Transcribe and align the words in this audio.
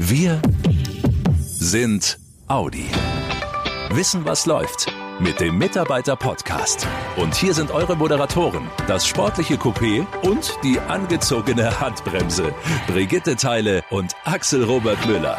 Wir 0.00 0.40
sind 1.40 2.20
Audi. 2.46 2.86
Wissen, 3.90 4.24
was 4.24 4.46
läuft 4.46 4.86
mit 5.18 5.40
dem 5.40 5.58
Mitarbeiter-Podcast. 5.58 6.86
Und 7.16 7.34
hier 7.34 7.52
sind 7.52 7.72
eure 7.72 7.96
Moderatoren, 7.96 8.68
das 8.86 9.08
sportliche 9.08 9.56
Coupé 9.56 10.06
und 10.22 10.56
die 10.62 10.78
angezogene 10.78 11.80
Handbremse. 11.80 12.54
Brigitte 12.86 13.34
Teile 13.34 13.82
und 13.90 14.14
Axel 14.22 14.62
Robert 14.62 15.04
Müller. 15.04 15.36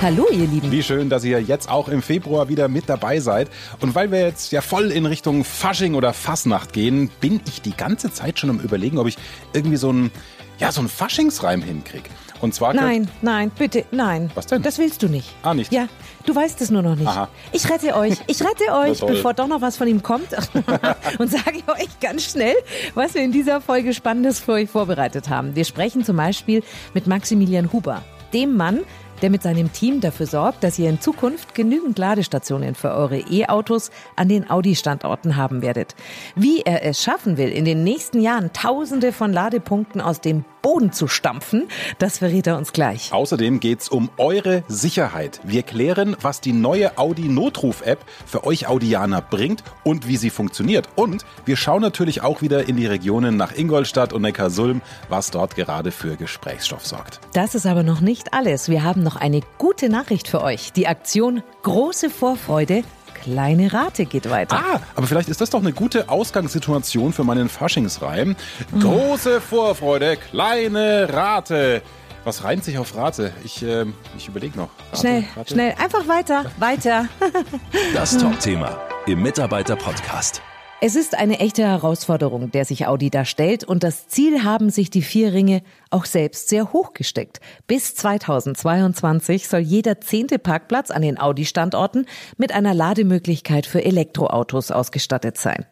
Hallo, 0.00 0.28
ihr 0.30 0.46
Lieben. 0.46 0.72
Wie 0.72 0.82
schön, 0.82 1.10
dass 1.10 1.22
ihr 1.22 1.42
jetzt 1.42 1.68
auch 1.68 1.88
im 1.88 2.00
Februar 2.00 2.48
wieder 2.48 2.68
mit 2.68 2.88
dabei 2.88 3.20
seid. 3.20 3.50
Und 3.80 3.94
weil 3.94 4.10
wir 4.10 4.20
jetzt 4.20 4.52
ja 4.52 4.62
voll 4.62 4.90
in 4.90 5.04
Richtung 5.04 5.44
Fasching 5.44 5.94
oder 5.94 6.14
Fasnacht 6.14 6.72
gehen, 6.72 7.10
bin 7.20 7.42
ich 7.46 7.60
die 7.60 7.76
ganze 7.76 8.10
Zeit 8.10 8.38
schon 8.38 8.48
am 8.48 8.60
Überlegen, 8.60 8.96
ob 8.96 9.06
ich 9.06 9.18
irgendwie 9.52 9.76
so 9.76 9.90
einen, 9.90 10.10
ja, 10.58 10.72
so 10.72 10.80
einen 10.80 10.88
Faschingsreim 10.88 11.60
hinkriege. 11.60 12.08
Und 12.40 12.54
zwar. 12.54 12.74
Nein, 12.74 13.08
nein, 13.22 13.50
bitte, 13.56 13.84
nein. 13.90 14.30
Was 14.34 14.46
denn? 14.46 14.62
Das 14.62 14.78
willst 14.78 15.02
du 15.02 15.08
nicht. 15.08 15.34
Ah, 15.42 15.54
nicht? 15.54 15.72
Ja, 15.72 15.88
du 16.26 16.34
weißt 16.34 16.60
es 16.60 16.70
nur 16.70 16.82
noch 16.82 16.94
nicht. 16.94 17.08
Aha. 17.08 17.28
Ich 17.52 17.68
rette 17.68 17.96
euch, 17.96 18.14
ich 18.26 18.40
rette 18.40 18.72
euch, 18.72 19.00
bevor 19.00 19.34
doch 19.34 19.48
noch 19.48 19.60
was 19.60 19.76
von 19.76 19.88
ihm 19.88 20.02
kommt. 20.02 20.28
und 21.18 21.30
sage 21.30 21.62
euch 21.68 22.00
ganz 22.00 22.24
schnell, 22.24 22.54
was 22.94 23.14
wir 23.14 23.22
in 23.22 23.32
dieser 23.32 23.60
Folge 23.60 23.94
Spannendes 23.94 24.38
für 24.38 24.52
euch 24.52 24.70
vorbereitet 24.70 25.28
haben. 25.28 25.56
Wir 25.56 25.64
sprechen 25.64 26.04
zum 26.04 26.16
Beispiel 26.16 26.62
mit 26.94 27.06
Maximilian 27.06 27.72
Huber, 27.72 28.02
dem 28.32 28.56
Mann, 28.56 28.80
der 29.22 29.30
mit 29.30 29.42
seinem 29.42 29.72
Team 29.72 30.00
dafür 30.00 30.26
sorgt, 30.26 30.62
dass 30.62 30.78
ihr 30.78 30.88
in 30.88 31.00
Zukunft 31.00 31.54
genügend 31.54 31.98
Ladestationen 31.98 32.74
für 32.74 32.92
eure 32.92 33.18
E-Autos 33.18 33.90
an 34.16 34.28
den 34.28 34.48
Audi-Standorten 34.48 35.36
haben 35.36 35.62
werdet. 35.62 35.94
Wie 36.34 36.62
er 36.62 36.84
es 36.84 37.02
schaffen 37.02 37.36
will, 37.36 37.48
in 37.48 37.64
den 37.64 37.84
nächsten 37.84 38.20
Jahren 38.20 38.52
Tausende 38.52 39.12
von 39.12 39.32
Ladepunkten 39.32 40.00
aus 40.00 40.20
dem 40.20 40.44
Boden 40.62 40.92
zu 40.92 41.08
stampfen, 41.08 41.68
das 41.98 42.18
verrät 42.18 42.46
er 42.46 42.56
uns 42.56 42.72
gleich. 42.72 43.12
Außerdem 43.12 43.60
geht's 43.60 43.88
um 43.88 44.10
eure 44.16 44.64
Sicherheit. 44.68 45.40
Wir 45.44 45.62
klären, 45.62 46.16
was 46.20 46.40
die 46.40 46.52
neue 46.52 46.98
Audi 46.98 47.28
Notruf-App 47.28 48.04
für 48.26 48.44
euch 48.44 48.68
Audianer 48.68 49.22
bringt 49.22 49.64
und 49.84 50.06
wie 50.08 50.16
sie 50.16 50.30
funktioniert. 50.30 50.88
Und 50.96 51.24
wir 51.44 51.56
schauen 51.56 51.82
natürlich 51.82 52.22
auch 52.22 52.42
wieder 52.42 52.68
in 52.68 52.76
die 52.76 52.86
Regionen 52.86 53.36
nach 53.36 53.56
Ingolstadt 53.56 54.12
und 54.12 54.22
Neckarsulm, 54.22 54.82
was 55.08 55.30
dort 55.30 55.56
gerade 55.56 55.90
für 55.90 56.16
Gesprächsstoff 56.16 56.86
sorgt. 56.86 57.20
Das 57.32 57.54
ist 57.54 57.66
aber 57.66 57.82
noch 57.82 58.00
nicht 58.00 58.34
alles. 58.34 58.68
Wir 58.68 58.82
haben 58.82 59.02
noch 59.02 59.16
eine 59.16 59.40
gute 59.58 59.88
Nachricht 59.88 60.28
für 60.28 60.42
euch. 60.42 60.72
Die 60.72 60.86
Aktion 60.86 61.42
Große 61.62 62.10
Vorfreude, 62.10 62.82
kleine 63.22 63.72
Rate 63.72 64.06
geht 64.06 64.28
weiter. 64.30 64.56
Ah, 64.56 64.80
aber 64.94 65.06
vielleicht 65.06 65.28
ist 65.28 65.40
das 65.40 65.50
doch 65.50 65.60
eine 65.60 65.72
gute 65.72 66.08
Ausgangssituation 66.08 67.12
für 67.12 67.24
meinen 67.24 67.48
Faschingsreim. 67.48 68.36
Große 68.80 69.40
Vorfreude, 69.40 70.16
kleine 70.16 71.08
Rate. 71.12 71.82
Was 72.24 72.44
reimt 72.44 72.64
sich 72.64 72.78
auf 72.78 72.94
Rate? 72.96 73.32
Ich, 73.44 73.62
äh, 73.62 73.86
ich 74.16 74.28
überlege 74.28 74.58
noch. 74.58 74.68
Rate, 74.92 75.00
Schnell, 75.00 75.24
Rate. 75.36 75.52
schnell, 75.54 75.74
einfach 75.82 76.08
weiter, 76.08 76.44
weiter. 76.58 77.06
Das 77.94 78.16
Top-Thema 78.18 78.78
im 79.06 79.22
Mitarbeiter-Podcast. 79.22 80.42
Es 80.80 80.94
ist 80.94 81.18
eine 81.18 81.40
echte 81.40 81.62
Herausforderung, 81.62 82.52
der 82.52 82.64
sich 82.64 82.86
Audi 82.86 83.10
da 83.10 83.24
stellt 83.24 83.64
und 83.64 83.82
das 83.82 84.06
Ziel 84.06 84.44
haben 84.44 84.70
sich 84.70 84.90
die 84.90 85.02
vier 85.02 85.32
Ringe 85.32 85.62
auch 85.90 86.04
selbst 86.04 86.48
sehr 86.48 86.72
hoch 86.72 86.92
gesteckt. 86.92 87.40
Bis 87.66 87.96
2022 87.96 89.48
soll 89.48 89.58
jeder 89.58 90.00
zehnte 90.00 90.38
Parkplatz 90.38 90.92
an 90.92 91.02
den 91.02 91.18
Audi-Standorten 91.18 92.06
mit 92.36 92.52
einer 92.52 92.74
Lademöglichkeit 92.74 93.66
für 93.66 93.84
Elektroautos 93.84 94.70
ausgestattet 94.70 95.36
sein. 95.36 95.66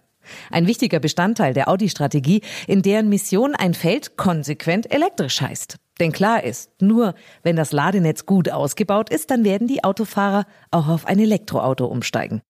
Ein 0.50 0.66
wichtiger 0.66 0.98
Bestandteil 0.98 1.54
der 1.54 1.68
Audi-Strategie, 1.68 2.40
in 2.66 2.82
deren 2.82 3.08
Mission 3.08 3.54
ein 3.54 3.74
Feld 3.74 4.16
konsequent 4.16 4.92
elektrisch 4.92 5.40
heißt. 5.40 5.76
Denn 6.00 6.10
klar 6.10 6.42
ist, 6.42 6.82
nur 6.82 7.14
wenn 7.44 7.54
das 7.54 7.70
Ladenetz 7.70 8.26
gut 8.26 8.50
ausgebaut 8.50 9.10
ist, 9.10 9.30
dann 9.30 9.44
werden 9.44 9.68
die 9.68 9.84
Autofahrer 9.84 10.46
auch 10.72 10.88
auf 10.88 11.06
ein 11.06 11.20
Elektroauto 11.20 11.86
umsteigen. 11.86 12.42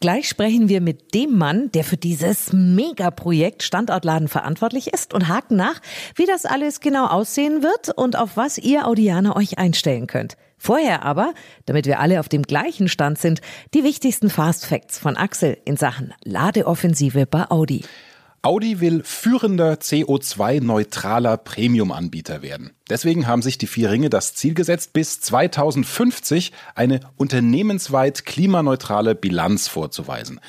Gleich 0.00 0.28
sprechen 0.28 0.68
wir 0.68 0.80
mit 0.80 1.14
dem 1.14 1.36
Mann, 1.36 1.70
der 1.72 1.84
für 1.84 1.96
dieses 1.96 2.52
Megaprojekt 2.52 3.62
Standortladen 3.62 4.28
verantwortlich 4.28 4.92
ist 4.92 5.14
und 5.14 5.28
haken 5.28 5.56
nach, 5.56 5.80
wie 6.14 6.26
das 6.26 6.44
alles 6.44 6.80
genau 6.80 7.06
aussehen 7.06 7.62
wird 7.62 7.96
und 7.96 8.16
auf 8.16 8.36
was 8.36 8.58
ihr 8.58 8.86
Audianer 8.86 9.36
euch 9.36 9.58
einstellen 9.58 10.06
könnt. 10.06 10.36
Vorher 10.58 11.04
aber, 11.04 11.34
damit 11.66 11.86
wir 11.86 12.00
alle 12.00 12.18
auf 12.20 12.28
dem 12.28 12.42
gleichen 12.42 12.88
Stand 12.88 13.18
sind, 13.18 13.40
die 13.74 13.84
wichtigsten 13.84 14.28
Fast 14.28 14.66
Facts 14.66 14.98
von 14.98 15.16
Axel 15.16 15.56
in 15.64 15.76
Sachen 15.76 16.12
Ladeoffensive 16.24 17.26
bei 17.26 17.48
Audi. 17.48 17.84
Audi 18.40 18.80
will 18.80 19.02
führender 19.02 19.74
CO2-neutraler 19.74 21.36
Premium-Anbieter 21.38 22.40
werden. 22.40 22.70
Deswegen 22.88 23.26
haben 23.26 23.42
sich 23.42 23.58
die 23.58 23.66
vier 23.66 23.90
Ringe 23.90 24.10
das 24.10 24.34
Ziel 24.34 24.54
gesetzt, 24.54 24.92
bis 24.92 25.20
2050 25.20 26.52
eine 26.76 27.00
unternehmensweit 27.16 28.24
klimaneutrale 28.24 29.16
Bilanz 29.16 29.66
vorzuweisen. 29.66 30.40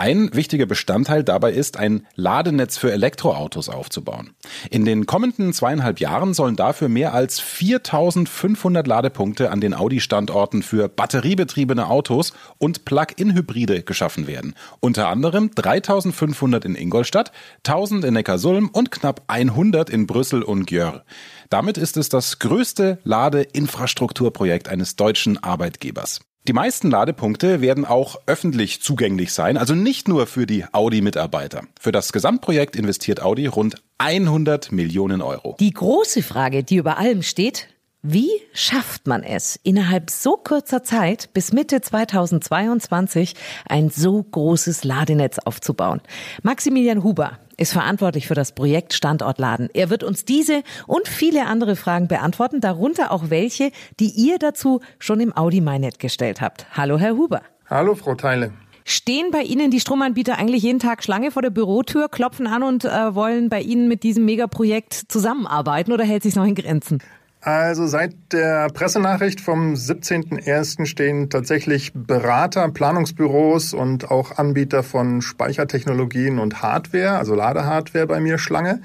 Ein 0.00 0.32
wichtiger 0.32 0.66
Bestandteil 0.66 1.24
dabei 1.24 1.52
ist, 1.52 1.76
ein 1.76 2.06
Ladenetz 2.14 2.78
für 2.78 2.92
Elektroautos 2.92 3.68
aufzubauen. 3.68 4.30
In 4.70 4.84
den 4.84 5.06
kommenden 5.06 5.52
zweieinhalb 5.52 5.98
Jahren 5.98 6.34
sollen 6.34 6.54
dafür 6.54 6.88
mehr 6.88 7.14
als 7.14 7.40
4500 7.40 8.86
Ladepunkte 8.86 9.50
an 9.50 9.60
den 9.60 9.74
Audi-Standorten 9.74 10.62
für 10.62 10.88
batteriebetriebene 10.88 11.88
Autos 11.88 12.32
und 12.58 12.84
Plug-in-Hybride 12.84 13.82
geschaffen 13.82 14.28
werden. 14.28 14.54
Unter 14.78 15.08
anderem 15.08 15.50
3500 15.52 16.64
in 16.64 16.76
Ingolstadt, 16.76 17.32
1000 17.66 18.04
in 18.04 18.14
Neckarsulm 18.14 18.68
und 18.72 18.92
knapp 18.92 19.24
100 19.26 19.90
in 19.90 20.06
Brüssel 20.06 20.44
und 20.44 20.66
Gjör. 20.66 21.04
Damit 21.50 21.76
ist 21.76 21.96
es 21.96 22.08
das 22.08 22.38
größte 22.38 23.00
Ladeinfrastrukturprojekt 23.02 24.68
eines 24.68 24.94
deutschen 24.94 25.42
Arbeitgebers. 25.42 26.20
Die 26.48 26.54
meisten 26.54 26.90
Ladepunkte 26.90 27.60
werden 27.60 27.84
auch 27.84 28.22
öffentlich 28.24 28.80
zugänglich 28.80 29.34
sein, 29.34 29.58
also 29.58 29.74
nicht 29.74 30.08
nur 30.08 30.26
für 30.26 30.46
die 30.46 30.64
Audi-Mitarbeiter. 30.72 31.64
Für 31.78 31.92
das 31.92 32.10
Gesamtprojekt 32.10 32.74
investiert 32.74 33.20
Audi 33.20 33.44
rund 33.48 33.82
100 33.98 34.72
Millionen 34.72 35.20
Euro. 35.20 35.56
Die 35.60 35.74
große 35.74 36.22
Frage, 36.22 36.64
die 36.64 36.76
über 36.76 36.96
allem 36.96 37.22
steht, 37.22 37.68
wie 38.02 38.30
schafft 38.52 39.08
man 39.08 39.24
es, 39.24 39.58
innerhalb 39.64 40.08
so 40.10 40.36
kurzer 40.36 40.84
Zeit 40.84 41.32
bis 41.32 41.52
Mitte 41.52 41.80
2022 41.80 43.34
ein 43.68 43.90
so 43.90 44.22
großes 44.22 44.84
Ladenetz 44.84 45.40
aufzubauen? 45.40 46.00
Maximilian 46.44 47.02
Huber 47.02 47.40
ist 47.56 47.72
verantwortlich 47.72 48.28
für 48.28 48.34
das 48.36 48.52
Projekt 48.52 48.94
Standortladen. 48.94 49.68
Er 49.74 49.90
wird 49.90 50.04
uns 50.04 50.24
diese 50.24 50.62
und 50.86 51.08
viele 51.08 51.46
andere 51.46 51.74
Fragen 51.74 52.06
beantworten, 52.06 52.60
darunter 52.60 53.10
auch 53.10 53.30
welche, 53.30 53.72
die 53.98 54.10
ihr 54.10 54.38
dazu 54.38 54.80
schon 55.00 55.18
im 55.18 55.36
Audi 55.36 55.60
MyNet 55.60 55.98
gestellt 55.98 56.40
habt. 56.40 56.66
Hallo, 56.76 56.98
Herr 56.98 57.16
Huber. 57.16 57.42
Hallo, 57.68 57.96
Frau 57.96 58.14
Teile. 58.14 58.52
Stehen 58.84 59.32
bei 59.32 59.42
Ihnen 59.42 59.72
die 59.72 59.80
Stromanbieter 59.80 60.38
eigentlich 60.38 60.62
jeden 60.62 60.78
Tag 60.78 61.02
Schlange 61.02 61.32
vor 61.32 61.42
der 61.42 61.50
Bürotür, 61.50 62.08
klopfen 62.08 62.46
an 62.46 62.62
und 62.62 62.84
äh, 62.84 63.14
wollen 63.14 63.48
bei 63.48 63.60
Ihnen 63.60 63.88
mit 63.88 64.04
diesem 64.04 64.24
Megaprojekt 64.24 64.94
zusammenarbeiten 64.94 65.92
oder 65.92 66.04
hält 66.04 66.22
sich 66.22 66.36
noch 66.36 66.46
in 66.46 66.54
Grenzen? 66.54 67.02
Also 67.40 67.86
seit 67.86 68.14
der 68.32 68.68
Pressenachricht 68.68 69.40
vom 69.40 69.74
17.01. 69.74 70.86
stehen 70.86 71.30
tatsächlich 71.30 71.92
Berater, 71.94 72.68
Planungsbüros 72.68 73.74
und 73.74 74.10
auch 74.10 74.38
Anbieter 74.38 74.82
von 74.82 75.22
Speichertechnologien 75.22 76.40
und 76.40 76.62
Hardware, 76.62 77.16
also 77.16 77.34
Ladehardware 77.36 78.08
bei 78.08 78.18
mir 78.18 78.38
Schlange, 78.38 78.82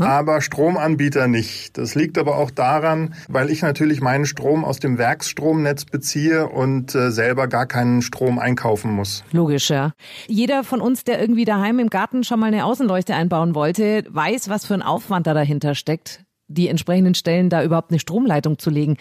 aber 0.00 0.40
Stromanbieter 0.40 1.28
nicht. 1.28 1.78
Das 1.78 1.94
liegt 1.94 2.18
aber 2.18 2.38
auch 2.38 2.50
daran, 2.50 3.14
weil 3.28 3.50
ich 3.50 3.62
natürlich 3.62 4.00
meinen 4.00 4.26
Strom 4.26 4.64
aus 4.64 4.80
dem 4.80 4.98
Werksstromnetz 4.98 5.84
beziehe 5.84 6.48
und 6.48 6.94
äh, 6.96 7.12
selber 7.12 7.46
gar 7.46 7.66
keinen 7.66 8.02
Strom 8.02 8.40
einkaufen 8.40 8.92
muss. 8.92 9.22
Logisch, 9.30 9.70
ja. 9.70 9.92
Jeder 10.26 10.64
von 10.64 10.80
uns, 10.80 11.04
der 11.04 11.20
irgendwie 11.20 11.44
daheim 11.44 11.78
im 11.78 11.88
Garten 11.88 12.24
schon 12.24 12.40
mal 12.40 12.46
eine 12.46 12.64
Außenleuchte 12.64 13.14
einbauen 13.14 13.54
wollte, 13.54 14.04
weiß, 14.10 14.48
was 14.48 14.66
für 14.66 14.74
ein 14.74 14.82
Aufwand 14.82 15.28
da 15.28 15.34
dahinter 15.34 15.76
steckt 15.76 16.24
die 16.52 16.68
entsprechenden 16.68 17.14
Stellen 17.14 17.50
da 17.50 17.62
überhaupt 17.62 17.90
eine 17.90 17.98
Stromleitung 17.98 18.58
zu 18.58 18.70
legen. 18.70 18.96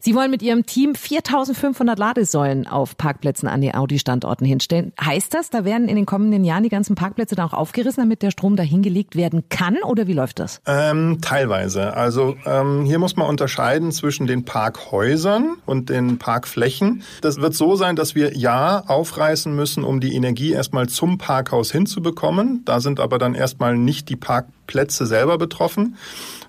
Sie 0.00 0.14
wollen 0.14 0.30
mit 0.30 0.42
Ihrem 0.42 0.66
Team 0.66 0.94
4500 0.94 1.98
Ladesäulen 1.98 2.66
auf 2.66 2.96
Parkplätzen 2.96 3.48
an 3.48 3.60
die 3.60 3.74
Audi-Standorten 3.74 4.46
hinstellen. 4.46 4.92
Heißt 5.00 5.34
das, 5.34 5.50
da 5.50 5.64
werden 5.64 5.88
in 5.88 5.96
den 5.96 6.06
kommenden 6.06 6.44
Jahren 6.44 6.62
die 6.62 6.68
ganzen 6.68 6.94
Parkplätze 6.94 7.34
dann 7.34 7.48
auch 7.48 7.52
aufgerissen, 7.52 8.02
damit 8.02 8.22
der 8.22 8.30
Strom 8.30 8.56
dahin 8.56 8.82
gelegt 8.82 9.16
werden 9.16 9.44
kann? 9.48 9.76
Oder 9.84 10.06
wie 10.06 10.12
läuft 10.12 10.38
das? 10.38 10.60
Ähm, 10.66 11.18
teilweise. 11.20 11.94
Also 11.94 12.36
ähm, 12.46 12.84
hier 12.84 12.98
muss 12.98 13.16
man 13.16 13.28
unterscheiden 13.28 13.92
zwischen 13.92 14.26
den 14.26 14.44
Parkhäusern 14.44 15.56
und 15.66 15.90
den 15.90 16.18
Parkflächen. 16.18 17.02
Das 17.20 17.40
wird 17.40 17.54
so 17.54 17.76
sein, 17.76 17.96
dass 17.96 18.14
wir 18.14 18.36
ja 18.36 18.84
aufreißen 18.86 19.54
müssen, 19.54 19.84
um 19.84 20.00
die 20.00 20.14
Energie 20.14 20.52
erstmal 20.52 20.88
zum 20.88 21.18
Parkhaus 21.18 21.70
hinzubekommen. 21.70 22.62
Da 22.64 22.80
sind 22.80 23.00
aber 23.00 23.18
dann 23.18 23.34
erstmal 23.34 23.76
nicht 23.76 24.08
die 24.08 24.16
Parkplätze 24.16 25.06
selber 25.06 25.38
betroffen, 25.38 25.96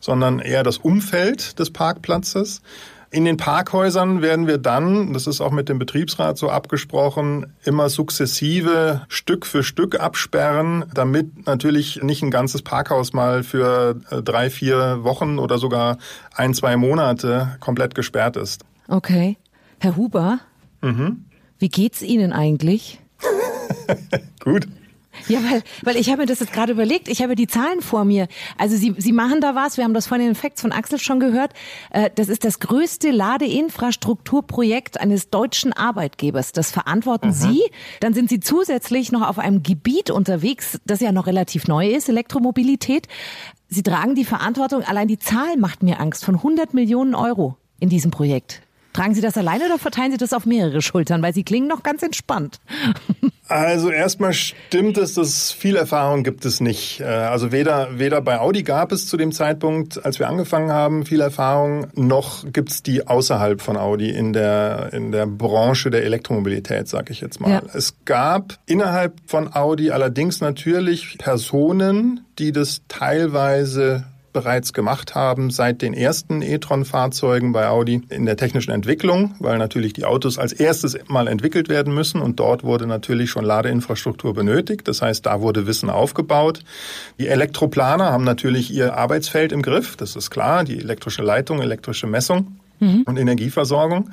sondern 0.09 0.39
eher 0.39 0.63
das 0.63 0.79
Umfeld 0.79 1.59
des 1.59 1.69
Parkplatzes. 1.69 2.63
In 3.11 3.25
den 3.25 3.37
Parkhäusern 3.37 4.23
werden 4.23 4.47
wir 4.47 4.57
dann, 4.57 5.13
das 5.13 5.27
ist 5.27 5.39
auch 5.39 5.51
mit 5.51 5.69
dem 5.69 5.77
Betriebsrat 5.77 6.35
so 6.39 6.49
abgesprochen, 6.49 7.53
immer 7.63 7.89
sukzessive 7.89 9.03
Stück 9.07 9.45
für 9.45 9.61
Stück 9.61 9.99
absperren, 9.99 10.85
damit 10.95 11.45
natürlich 11.45 12.01
nicht 12.01 12.23
ein 12.23 12.31
ganzes 12.31 12.63
Parkhaus 12.63 13.13
mal 13.13 13.43
für 13.43 14.01
äh, 14.09 14.23
drei, 14.23 14.49
vier 14.49 15.03
Wochen 15.03 15.37
oder 15.37 15.59
sogar 15.59 15.99
ein, 16.33 16.55
zwei 16.55 16.75
Monate 16.75 17.55
komplett 17.59 17.93
gesperrt 17.93 18.35
ist. 18.35 18.65
Okay. 18.87 19.37
Herr 19.79 19.95
Huber, 19.95 20.39
mhm. 20.81 21.25
wie 21.59 21.69
geht's 21.69 22.01
Ihnen 22.01 22.33
eigentlich? 22.33 22.99
Gut. 24.39 24.67
Ja, 25.27 25.39
weil, 25.49 25.63
weil 25.83 25.97
ich 25.97 26.09
habe 26.09 26.21
mir 26.21 26.25
das 26.25 26.39
jetzt 26.39 26.53
gerade 26.53 26.71
überlegt. 26.71 27.07
Ich 27.07 27.21
habe 27.21 27.35
die 27.35 27.47
Zahlen 27.47 27.81
vor 27.81 28.05
mir. 28.05 28.27
Also 28.57 28.77
Sie, 28.77 28.95
Sie 28.97 29.11
machen 29.11 29.41
da 29.41 29.55
was. 29.55 29.77
Wir 29.77 29.83
haben 29.83 29.93
das 29.93 30.07
von 30.07 30.19
den 30.19 30.35
Facts 30.35 30.61
von 30.61 30.71
Axel 30.71 30.99
schon 30.99 31.19
gehört. 31.19 31.53
Äh, 31.89 32.09
das 32.15 32.29
ist 32.29 32.45
das 32.45 32.59
größte 32.59 33.11
Ladeinfrastrukturprojekt 33.11 34.99
eines 34.99 35.29
deutschen 35.29 35.73
Arbeitgebers. 35.73 36.51
Das 36.51 36.71
verantworten 36.71 37.29
mhm. 37.29 37.33
Sie. 37.33 37.61
Dann 37.99 38.13
sind 38.13 38.29
Sie 38.29 38.39
zusätzlich 38.39 39.11
noch 39.11 39.27
auf 39.27 39.39
einem 39.39 39.63
Gebiet 39.63 40.09
unterwegs, 40.09 40.79
das 40.85 40.99
ja 40.99 41.11
noch 41.11 41.27
relativ 41.27 41.67
neu 41.67 41.89
ist, 41.89 42.09
Elektromobilität. 42.09 43.07
Sie 43.67 43.83
tragen 43.83 44.15
die 44.15 44.25
Verantwortung. 44.25 44.83
Allein 44.83 45.07
die 45.07 45.19
Zahl 45.19 45.57
macht 45.57 45.83
mir 45.83 45.99
Angst 45.99 46.25
von 46.25 46.35
100 46.35 46.73
Millionen 46.73 47.13
Euro 47.13 47.57
in 47.79 47.89
diesem 47.89 48.11
Projekt. 48.11 48.61
Tragen 48.93 49.13
Sie 49.13 49.21
das 49.21 49.37
alleine 49.37 49.65
oder 49.65 49.77
verteilen 49.77 50.11
Sie 50.11 50.17
das 50.17 50.33
auf 50.33 50.45
mehrere 50.45 50.81
Schultern? 50.81 51.21
Weil 51.21 51.33
Sie 51.33 51.43
klingen 51.43 51.67
noch 51.67 51.83
ganz 51.83 52.03
entspannt. 52.03 52.59
Also 53.49 53.89
erstmal 53.89 54.33
stimmt 54.33 54.99
es, 54.99 55.15
dass 55.15 55.51
viel 55.51 55.75
Erfahrung 55.75 56.23
gibt 56.23 56.45
es 56.45 56.61
nicht. 56.61 56.99
Äh, 56.99 57.05
also 57.05 57.51
weder, 57.51 57.97
weder 57.97 58.21
bei 58.21 58.39
Audi 58.39 58.61
gab 58.61 58.91
es 58.91 59.07
zu 59.07 59.17
dem 59.17 59.31
Zeitpunkt, 59.31 60.05
als 60.05 60.19
wir 60.19 60.27
angefangen 60.27 60.71
haben, 60.71 61.03
viel 61.03 61.19
Erfahrung, 61.19 61.87
noch 61.95 62.45
gibt 62.53 62.69
es 62.69 62.83
die 62.83 63.07
außerhalb 63.07 63.59
von 63.61 63.75
Audi 63.75 64.11
in 64.11 64.33
der, 64.33 64.93
in 64.93 65.11
der 65.11 65.25
Branche 65.25 65.89
der 65.89 66.03
Elektromobilität, 66.03 66.87
sag 66.87 67.09
ich 67.09 67.21
jetzt 67.21 67.41
mal. 67.41 67.49
Ja. 67.49 67.61
Es 67.73 67.95
gab 68.05 68.59
innerhalb 68.67 69.15
von 69.25 69.51
Audi 69.55 69.89
allerdings 69.89 70.41
natürlich 70.41 71.17
Personen, 71.17 72.25
die 72.37 72.51
das 72.51 72.83
teilweise 72.87 74.05
bereits 74.33 74.73
gemacht 74.73 75.15
haben 75.15 75.49
seit 75.49 75.81
den 75.81 75.93
ersten 75.93 76.41
e-tron-Fahrzeugen 76.41 77.51
bei 77.51 77.67
Audi 77.67 78.01
in 78.09 78.25
der 78.25 78.37
technischen 78.37 78.71
Entwicklung, 78.71 79.35
weil 79.39 79.57
natürlich 79.57 79.93
die 79.93 80.05
Autos 80.05 80.37
als 80.37 80.53
erstes 80.53 80.97
mal 81.07 81.27
entwickelt 81.27 81.69
werden 81.69 81.93
müssen 81.93 82.21
und 82.21 82.39
dort 82.39 82.63
wurde 82.63 82.87
natürlich 82.87 83.29
schon 83.29 83.45
Ladeinfrastruktur 83.45 84.33
benötigt. 84.33 84.87
Das 84.87 85.01
heißt, 85.01 85.25
da 85.25 85.41
wurde 85.41 85.67
Wissen 85.67 85.89
aufgebaut. 85.89 86.63
Die 87.19 87.27
Elektroplaner 87.27 88.11
haben 88.11 88.23
natürlich 88.23 88.71
ihr 88.71 88.95
Arbeitsfeld 88.95 89.51
im 89.51 89.61
Griff, 89.61 89.95
das 89.95 90.15
ist 90.15 90.29
klar, 90.29 90.63
die 90.63 90.79
elektrische 90.79 91.21
Leitung, 91.21 91.61
elektrische 91.61 92.07
Messung 92.07 92.59
mhm. 92.79 93.03
und 93.05 93.17
Energieversorgung. 93.17 94.09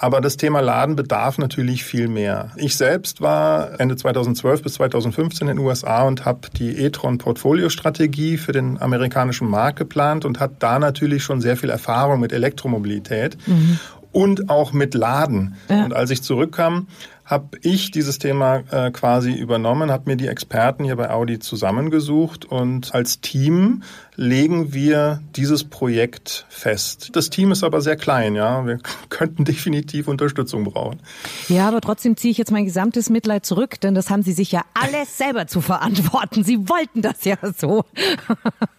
Aber 0.00 0.20
das 0.20 0.36
Thema 0.36 0.60
Laden 0.60 0.94
bedarf 0.94 1.38
natürlich 1.38 1.82
viel 1.82 2.06
mehr. 2.06 2.52
Ich 2.56 2.76
selbst 2.76 3.20
war 3.20 3.80
Ende 3.80 3.96
2012 3.96 4.62
bis 4.62 4.74
2015 4.74 5.48
in 5.48 5.56
den 5.56 5.66
USA 5.66 6.04
und 6.04 6.24
habe 6.24 6.48
die 6.56 6.78
e-tron 6.78 7.18
Portfolio-Strategie 7.18 8.38
für 8.38 8.52
den 8.52 8.80
amerikanischen 8.80 9.50
Markt 9.50 9.78
geplant 9.78 10.24
und 10.24 10.38
hat 10.38 10.52
da 10.60 10.78
natürlich 10.78 11.24
schon 11.24 11.40
sehr 11.40 11.56
viel 11.56 11.70
Erfahrung 11.70 12.20
mit 12.20 12.32
Elektromobilität. 12.32 13.36
Mhm 13.46 13.80
und 14.10 14.48
auch 14.48 14.72
mit 14.72 14.94
Laden. 14.94 15.56
Ja. 15.68 15.84
Und 15.84 15.92
als 15.92 16.10
ich 16.10 16.22
zurückkam, 16.22 16.88
habe 17.28 17.58
ich 17.60 17.90
dieses 17.90 18.18
Thema 18.18 18.62
äh, 18.70 18.90
quasi 18.90 19.32
übernommen, 19.32 19.90
habe 19.90 20.10
mir 20.10 20.16
die 20.16 20.28
Experten 20.28 20.84
hier 20.84 20.96
bei 20.96 21.10
Audi 21.10 21.38
zusammengesucht 21.38 22.46
und 22.46 22.94
als 22.94 23.20
Team 23.20 23.82
legen 24.16 24.72
wir 24.72 25.20
dieses 25.36 25.62
Projekt 25.62 26.44
fest. 26.48 27.10
Das 27.12 27.30
Team 27.30 27.52
ist 27.52 27.62
aber 27.62 27.80
sehr 27.82 27.96
klein, 27.96 28.34
ja. 28.34 28.66
Wir 28.66 28.78
könnten 29.10 29.44
definitiv 29.44 30.08
Unterstützung 30.08 30.64
brauchen. 30.64 31.00
Ja, 31.48 31.68
aber 31.68 31.80
trotzdem 31.80 32.16
ziehe 32.16 32.32
ich 32.32 32.38
jetzt 32.38 32.50
mein 32.50 32.64
gesamtes 32.64 33.10
Mitleid 33.10 33.46
zurück, 33.46 33.78
denn 33.80 33.94
das 33.94 34.10
haben 34.10 34.22
Sie 34.22 34.32
sich 34.32 34.50
ja 34.50 34.62
alles 34.74 35.18
selber 35.18 35.46
zu 35.46 35.60
verantworten. 35.60 36.42
Sie 36.42 36.68
wollten 36.68 37.02
das 37.02 37.24
ja 37.24 37.36
so. 37.56 37.84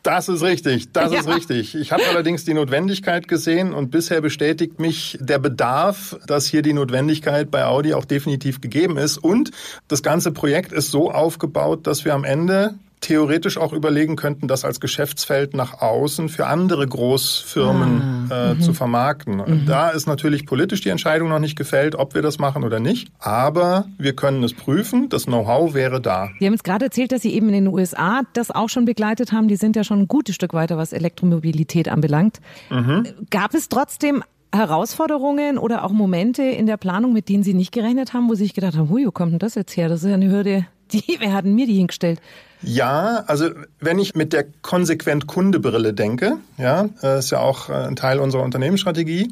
Das 0.02 0.30
ist 0.30 0.42
richtig, 0.42 0.94
das 0.94 1.12
ja. 1.12 1.20
ist 1.20 1.28
richtig. 1.28 1.76
Ich 1.76 1.92
habe 1.92 2.02
allerdings 2.10 2.46
die 2.46 2.54
Notwendigkeit 2.54 3.28
gesehen 3.28 3.74
und 3.74 3.92
bisher 3.92 4.22
bestätigt 4.22 4.80
mich 4.80 5.18
der 5.22 5.40
Bedarf, 5.40 6.18
dass 6.26 6.48
hier 6.48 6.62
die 6.62 6.74
Notwendigkeit 6.74 7.52
bei 7.52 7.66
Audi 7.66 7.94
auch 7.94 8.06
definitiv 8.06 8.39
definitiv 8.40 8.62
gegeben 8.62 8.98
ist. 8.98 9.18
Und 9.18 9.52
das 9.88 10.02
ganze 10.02 10.32
Projekt 10.32 10.72
ist 10.72 10.92
so 10.92 11.12
aufgebaut, 11.12 11.86
dass 11.88 12.06
wir 12.06 12.14
am 12.14 12.24
Ende 12.24 12.76
theoretisch 13.02 13.58
auch 13.58 13.72
überlegen 13.72 14.18
könnten, 14.18 14.50
das 14.50 14.66
als 14.66 14.82
Geschäftsfeld 14.82 15.54
nach 15.54 15.80
außen 15.82 16.28
für 16.28 16.48
andere 16.48 16.86
Großfirmen 16.86 18.28
ah, 18.30 18.52
äh, 18.52 18.54
mhm. 18.56 18.62
zu 18.62 18.74
vermarkten. 18.74 19.38
Mhm. 19.38 19.66
Da 19.66 19.90
ist 19.90 20.06
natürlich 20.06 20.46
politisch 20.46 20.82
die 20.82 20.90
Entscheidung 20.90 21.30
noch 21.30 21.40
nicht 21.40 21.56
gefällt, 21.56 21.96
ob 21.96 22.14
wir 22.14 22.22
das 22.22 22.40
machen 22.40 22.66
oder 22.66 22.82
nicht. 22.82 23.08
Aber 23.20 23.86
wir 23.98 24.18
können 24.18 24.44
es 24.44 24.54
prüfen. 24.54 25.08
Das 25.08 25.28
Know-how 25.28 25.74
wäre 25.74 26.02
da. 26.02 26.30
Sie 26.40 26.46
haben 26.46 26.52
jetzt 26.52 26.66
gerade 26.66 26.84
erzählt, 26.86 27.14
dass 27.14 27.22
Sie 27.22 27.34
eben 27.34 27.48
in 27.48 27.54
den 27.54 27.68
USA 27.70 28.24
das 28.34 28.52
auch 28.52 28.68
schon 28.68 28.84
begleitet 28.84 29.32
haben. 29.32 29.48
Die 29.48 29.56
sind 29.56 29.78
ja 29.78 29.86
schon 29.86 30.00
ein 30.00 30.08
gutes 30.10 30.36
Stück 30.36 30.54
weiter, 30.54 30.76
was 30.76 30.92
Elektromobilität 30.92 31.88
anbelangt. 31.88 32.42
Mhm. 32.70 33.08
Gab 33.30 33.54
es 33.54 33.70
trotzdem 33.70 34.24
Herausforderungen 34.54 35.58
oder 35.58 35.84
auch 35.84 35.92
Momente 35.92 36.44
in 36.44 36.66
der 36.66 36.78
Planung, 36.78 37.14
mit 37.14 37.30
denen 37.30 37.44
Sie 37.44 37.54
nicht 37.54 37.72
gerechnet 37.72 38.14
haben, 38.14 38.30
wo 38.30 38.36
Sie 38.36 38.44
sich 38.44 38.54
gedacht 38.54 38.76
haben, 38.76 38.90
hui, 38.90 39.06
wo 39.06 39.12
kommt 39.12 39.34
denn 39.34 39.40
das 39.40 39.56
jetzt 39.56 39.76
her? 39.78 39.90
Das 39.90 40.04
ist 40.04 40.10
ja 40.10 40.16
eine 40.16 40.32
Hürde, 40.32 40.66
die, 40.92 41.04
wer 41.20 41.34
hat 41.34 41.46
denn 41.46 41.56
mir 41.56 41.68
die 41.68 41.76
hingestellt? 41.76 42.20
Ja, 42.62 43.24
also 43.28 43.52
wenn 43.80 44.00
ich 44.00 44.16
mit 44.16 44.34
der 44.34 44.46
konsequent 44.62 45.28
Kundebrille 45.28 45.94
denke, 45.94 46.40
ja, 46.58 46.90
äh, 47.02 47.20
ist 47.20 47.32
ja 47.32 47.40
auch 47.40 47.70
äh, 47.70 47.74
ein 47.74 47.96
Teil 47.96 48.20
unserer 48.20 48.44
Unternehmensstrategie, 48.44 49.32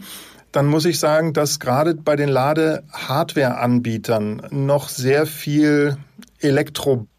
dann 0.53 0.67
muss 0.67 0.85
ich 0.85 0.99
sagen, 0.99 1.33
dass 1.33 1.59
gerade 1.59 1.93
bei 1.93 2.15
den 2.15 2.29
Lade-Hardware-Anbietern 2.29 4.43
noch 4.51 4.87
sehr 4.87 5.25
viel 5.25 5.97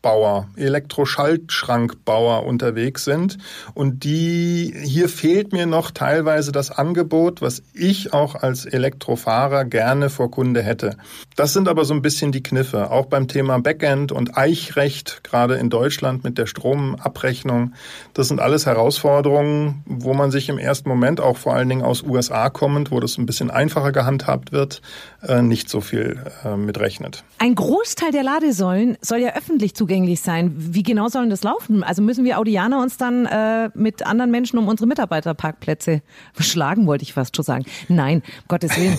Elektrobauer, 0.01 0.49
Elektroschaltschrankbauer 0.57 2.45
unterwegs 2.45 3.05
sind. 3.05 3.39
Und 3.75 4.05
die, 4.05 4.73
hier 4.85 5.09
fehlt 5.09 5.53
mir 5.53 5.67
noch 5.67 5.91
teilweise 5.91 6.53
das 6.53 6.71
Angebot, 6.71 7.43
was 7.43 7.63
ich 7.75 8.13
auch 8.13 8.37
als 8.37 8.65
Elektrofahrer 8.65 9.65
gerne 9.65 10.09
vor 10.09 10.31
Kunde 10.31 10.63
hätte. 10.63 10.97
Das 11.35 11.53
sind 11.53 11.69
aber 11.69 11.85
so 11.85 11.95
ein 11.95 12.03
bisschen 12.03 12.31
die 12.31 12.43
Kniffe. 12.43 12.91
Auch 12.93 13.07
beim 13.07 13.27
Thema 13.27 13.59
Backend 13.59 14.13
und 14.13 14.37
Eichrecht, 14.37 15.25
gerade 15.25 15.57
in 15.57 15.69
Deutschland 15.69 16.23
mit 16.23 16.39
der 16.39 16.47
Stromabrechnung. 16.47 17.75
Das 18.15 18.29
sind 18.29 18.41
alles 18.41 18.67
Herausforderungen, 18.67 19.83
wo 19.85 20.15
man 20.15 20.31
sich 20.31 20.49
im 20.49 20.59
ersten 20.59 20.89
Moment 20.89 21.21
auch 21.21 21.37
vor 21.37 21.55
allen 21.55 21.69
Dingen 21.69 21.83
aus 21.83 22.03
USA 22.05 22.51
kommend, 22.51 22.93
wo 22.93 23.01
das 23.01 23.19
ein 23.19 23.27
bisschen 23.27 23.51
einfacher 23.51 23.91
gehandhabt 23.91 24.53
wird, 24.53 24.81
äh, 25.23 25.43
nicht 25.43 25.69
so 25.69 25.81
viel 25.81 26.23
äh, 26.45 26.57
mitrechnet. 26.57 27.25
Ein 27.39 27.57
Großteil 27.57 28.13
der 28.13 28.23
Ladesäulen 28.23 28.97
soll 29.01 29.19
ja 29.19 29.35
öffentlich 29.35 29.75
zugänglich 29.89 30.21
sein. 30.21 30.53
Wie 30.55 30.83
genau 30.83 31.09
sollen 31.09 31.31
das 31.31 31.43
laufen? 31.43 31.83
Also 31.83 32.03
müssen 32.03 32.23
wir 32.23 32.39
Audianer 32.39 32.83
uns 32.83 32.99
dann 32.99 33.25
äh, 33.25 33.71
mit 33.75 34.07
anderen 34.07 34.31
Menschen 34.31 34.59
um 34.59 34.69
unsere 34.69 34.87
Mitarbeiterparkplätze 34.87 36.03
schlagen, 36.39 36.87
wollte 36.87 37.05
ich 37.05 37.15
fast 37.15 37.35
schon 37.35 37.45
sagen. 37.45 37.65
Nein, 37.89 38.23
Gottes 38.49 38.77
Willen. 38.77 38.99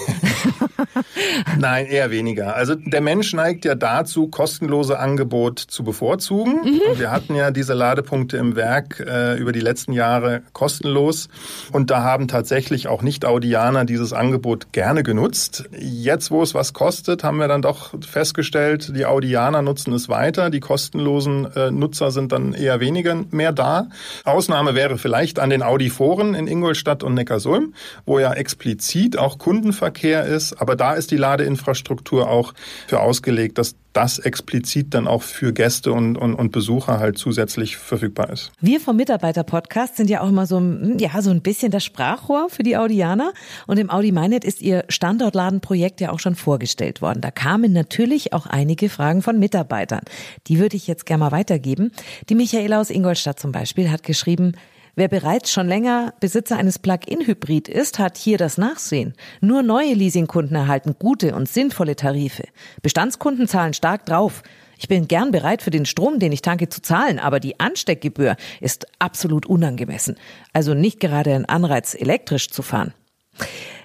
Nein, 1.59 1.85
eher 1.85 2.09
weniger. 2.09 2.55
Also 2.55 2.73
der 2.73 3.01
Mensch 3.01 3.33
neigt 3.33 3.65
ja 3.65 3.75
dazu, 3.75 4.29
kostenlose 4.29 4.97
Angebote 4.97 5.67
zu 5.67 5.83
bevorzugen. 5.83 6.61
Mhm. 6.63 6.99
Wir 6.99 7.11
hatten 7.11 7.35
ja 7.35 7.51
diese 7.51 7.75
Ladepunkte 7.75 8.37
im 8.37 8.55
Werk 8.55 8.99
äh, 8.99 9.37
über 9.37 9.51
die 9.51 9.59
letzten 9.59 9.93
Jahre 9.93 10.41
kostenlos. 10.53 11.29
Und 11.71 11.91
da 11.91 12.01
haben 12.01 12.27
tatsächlich 12.27 12.87
auch 12.87 13.03
Nicht-Audianer 13.03 13.85
dieses 13.85 14.11
Angebot 14.11 14.73
gerne 14.73 15.03
genutzt. 15.03 15.69
Jetzt, 15.77 16.31
wo 16.31 16.41
es 16.41 16.55
was 16.55 16.73
kostet, 16.73 17.23
haben 17.23 17.37
wir 17.37 17.47
dann 17.47 17.61
doch 17.61 17.93
festgestellt, 18.03 18.91
die 18.95 19.05
Audianer 19.05 19.61
nutzen 19.61 19.93
es 19.93 19.99
es 19.99 20.09
weiter. 20.09 20.49
Die 20.49 20.59
kostenlosen 20.79 21.45
äh, 21.55 21.71
Nutzer 21.71 22.11
sind 22.11 22.31
dann 22.31 22.53
eher 22.53 22.79
weniger 22.79 23.25
mehr 23.31 23.51
da. 23.51 23.89
Ausnahme 24.23 24.75
wäre 24.75 24.97
vielleicht 24.97 25.37
an 25.37 25.49
den 25.49 25.61
Audi-Foren 25.61 26.35
in 26.35 26.47
Ingolstadt 26.47 27.03
und 27.03 27.15
Neckarsulm, 27.15 27.73
wo 28.05 28.17
ja 28.17 28.31
explizit 28.33 29.17
auch 29.17 29.37
Kundenverkehr 29.37 30.23
ist. 30.23 30.53
Aber 30.53 30.77
da 30.77 30.93
ist 30.93 31.11
die 31.11 31.17
Ladeinfrastruktur 31.17 32.29
auch 32.29 32.53
für 32.87 33.01
ausgelegt, 33.01 33.57
dass 33.57 33.75
das 33.93 34.19
explizit 34.19 34.93
dann 34.93 35.07
auch 35.07 35.23
für 35.23 35.51
Gäste 35.51 35.91
und, 35.91 36.15
und, 36.15 36.35
und 36.35 36.51
Besucher 36.51 36.99
halt 36.99 37.17
zusätzlich 37.17 37.77
verfügbar 37.77 38.29
ist. 38.29 38.51
Wir 38.61 38.79
vom 38.79 38.95
Mitarbeiter-Podcast 38.95 39.97
sind 39.97 40.09
ja 40.09 40.21
auch 40.21 40.29
immer 40.29 40.45
so, 40.45 40.57
hm, 40.57 40.97
ja, 40.99 41.21
so 41.21 41.31
ein 41.31 41.41
bisschen 41.41 41.71
das 41.71 41.83
Sprachrohr 41.83 42.49
für 42.49 42.63
die 42.63 42.77
Audianer. 42.77 43.33
Und 43.67 43.79
im 43.79 43.89
Audi 43.89 44.11
Meinet 44.11 44.45
ist 44.45 44.61
ihr 44.61 44.85
Standortladenprojekt 44.89 46.01
ja 46.01 46.11
auch 46.11 46.19
schon 46.19 46.35
vorgestellt 46.35 47.01
worden. 47.01 47.21
Da 47.21 47.31
kamen 47.31 47.73
natürlich 47.73 48.33
auch 48.33 48.45
einige 48.45 48.89
Fragen 48.89 49.21
von 49.21 49.39
Mitarbeitern. 49.39 50.01
Die 50.47 50.59
würde 50.59 50.77
ich 50.77 50.87
jetzt 50.87 51.05
gerne 51.05 51.25
mal 51.25 51.31
weitergeben. 51.31 51.91
Die 52.29 52.35
Michaela 52.35 52.79
aus 52.79 52.89
Ingolstadt 52.89 53.39
zum 53.39 53.51
Beispiel 53.51 53.89
hat 53.89 54.03
geschrieben, 54.03 54.53
Wer 54.99 55.07
bereits 55.07 55.49
schon 55.49 55.69
länger 55.69 56.13
Besitzer 56.19 56.57
eines 56.57 56.77
Plug-in-Hybrid 56.77 57.69
ist, 57.69 57.99
hat 57.99 58.17
hier 58.17 58.37
das 58.37 58.57
Nachsehen. 58.57 59.13
Nur 59.39 59.63
neue 59.63 59.93
Leasingkunden 59.93 60.57
erhalten 60.57 60.97
gute 60.99 61.35
und 61.35 61.47
sinnvolle 61.47 61.95
Tarife. 61.95 62.43
Bestandskunden 62.81 63.47
zahlen 63.47 63.73
stark 63.73 64.05
drauf. 64.05 64.43
Ich 64.77 64.89
bin 64.89 65.07
gern 65.07 65.31
bereit, 65.31 65.61
für 65.61 65.69
den 65.69 65.85
Strom, 65.85 66.19
den 66.19 66.33
ich 66.33 66.41
tanke, 66.41 66.67
zu 66.67 66.81
zahlen, 66.81 67.17
aber 67.17 67.39
die 67.39 67.61
Ansteckgebühr 67.61 68.35
ist 68.59 68.87
absolut 68.99 69.45
unangemessen. 69.45 70.17
Also 70.51 70.73
nicht 70.73 70.99
gerade 70.99 71.33
ein 71.33 71.45
Anreiz, 71.45 71.95
elektrisch 71.95 72.49
zu 72.49 72.61
fahren. 72.61 72.93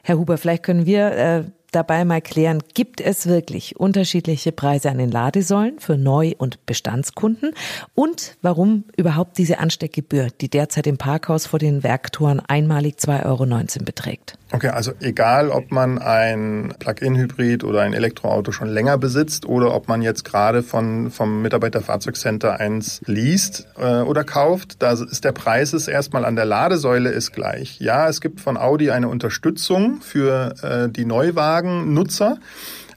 Herr 0.03 0.19
Huber, 0.19 0.37
vielleicht 0.37 0.65
können 0.65 0.85
wir 0.85 1.13
äh, 1.13 1.45
dabei 1.75 2.05
mal 2.05 2.21
klären, 2.21 2.63
gibt 2.75 3.01
es 3.01 3.27
wirklich 3.27 3.77
unterschiedliche 3.77 4.53
Preise 4.53 4.91
an 4.91 4.99
den 4.99 5.11
Ladesäulen 5.11 5.79
für 5.81 5.97
Neu- 5.97 6.35
und 6.39 6.65
Bestandskunden 6.67 7.53
und 7.95 8.37
warum 8.43 8.85
überhaupt 8.97 9.39
diese 9.39 9.59
Ansteckgebühr, 9.59 10.29
die 10.41 10.49
derzeit 10.49 10.87
im 10.87 10.99
Parkhaus 10.99 11.47
vor 11.47 11.59
den 11.59 11.83
Werktoren 11.83 12.41
einmalig 12.41 12.97
2,19 12.99 13.27
Euro 13.27 13.85
beträgt. 13.85 14.39
Okay, 14.55 14.69
also 14.69 14.93
egal, 15.01 15.51
ob 15.51 15.73
man 15.73 15.99
ein 15.99 16.75
Plug-in-Hybrid 16.79 17.65
oder 17.65 17.81
ein 17.81 17.93
Elektroauto 17.93 18.53
schon 18.53 18.69
länger 18.69 18.97
besitzt 18.99 19.47
oder 19.47 19.75
ob 19.75 19.89
man 19.89 20.01
jetzt 20.01 20.25
gerade 20.25 20.63
von, 20.63 21.11
vom 21.11 21.43
Mitarbeiterfahrzeugcenter 21.43 22.61
eins 22.61 23.01
liest 23.05 23.67
äh, 23.77 24.03
oder 24.03 24.23
kauft, 24.23 24.81
da 24.81 24.93
ist 24.93 25.25
der 25.25 25.33
Preis 25.33 25.73
ist 25.73 25.89
erstmal 25.89 26.25
an 26.25 26.37
der 26.37 26.45
Ladesäule 26.45 27.11
ist 27.11 27.33
gleich. 27.33 27.81
Ja, 27.81 28.09
es 28.09 28.21
gibt 28.21 28.41
von 28.41 28.57
Audi 28.57 28.93
eine 28.93 29.09
Unterstützung 29.09 30.01
für 30.03 30.55
äh, 30.63 30.89
die 30.89 31.05
Neuwagen-Nutzer. 31.05 32.39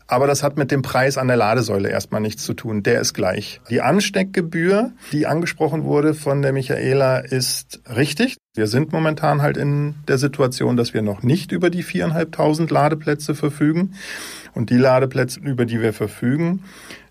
Aber 0.05 0.25
das 0.25 0.43
hat 0.43 0.57
mit 0.57 0.71
dem 0.71 0.83
Preis 0.83 1.17
an 1.17 1.27
der 1.27 1.37
Ladesäule 1.37 1.89
erstmal 1.89 2.21
nichts 2.21 2.43
zu 2.43 2.53
tun. 2.53 2.81
Der 2.81 3.01
ist 3.01 3.13
gleich. 3.13 3.59
Die 3.69 3.81
Ansteckgebühr, 3.81 4.91
die 5.11 5.27
angesprochen 5.27 5.83
wurde 5.83 6.13
von 6.13 6.41
der 6.41 6.53
Michaela, 6.53 7.17
ist 7.17 7.81
richtig. 7.93 8.37
Wir 8.57 8.65
sind 8.65 8.91
momentan 8.91 9.43
halt 9.43 9.55
in 9.55 9.93
der 10.07 10.17
Situation, 10.17 10.77
dass 10.77 10.95
wir 10.95 11.03
noch 11.03 11.21
nicht 11.21 11.51
über 11.51 11.69
die 11.69 11.83
viereinhalbtausend 11.83 12.71
Ladeplätze 12.71 13.35
verfügen. 13.35 13.93
Und 14.55 14.71
die 14.71 14.77
Ladeplätze, 14.77 15.39
über 15.39 15.65
die 15.65 15.79
wir 15.79 15.93
verfügen, 15.93 16.63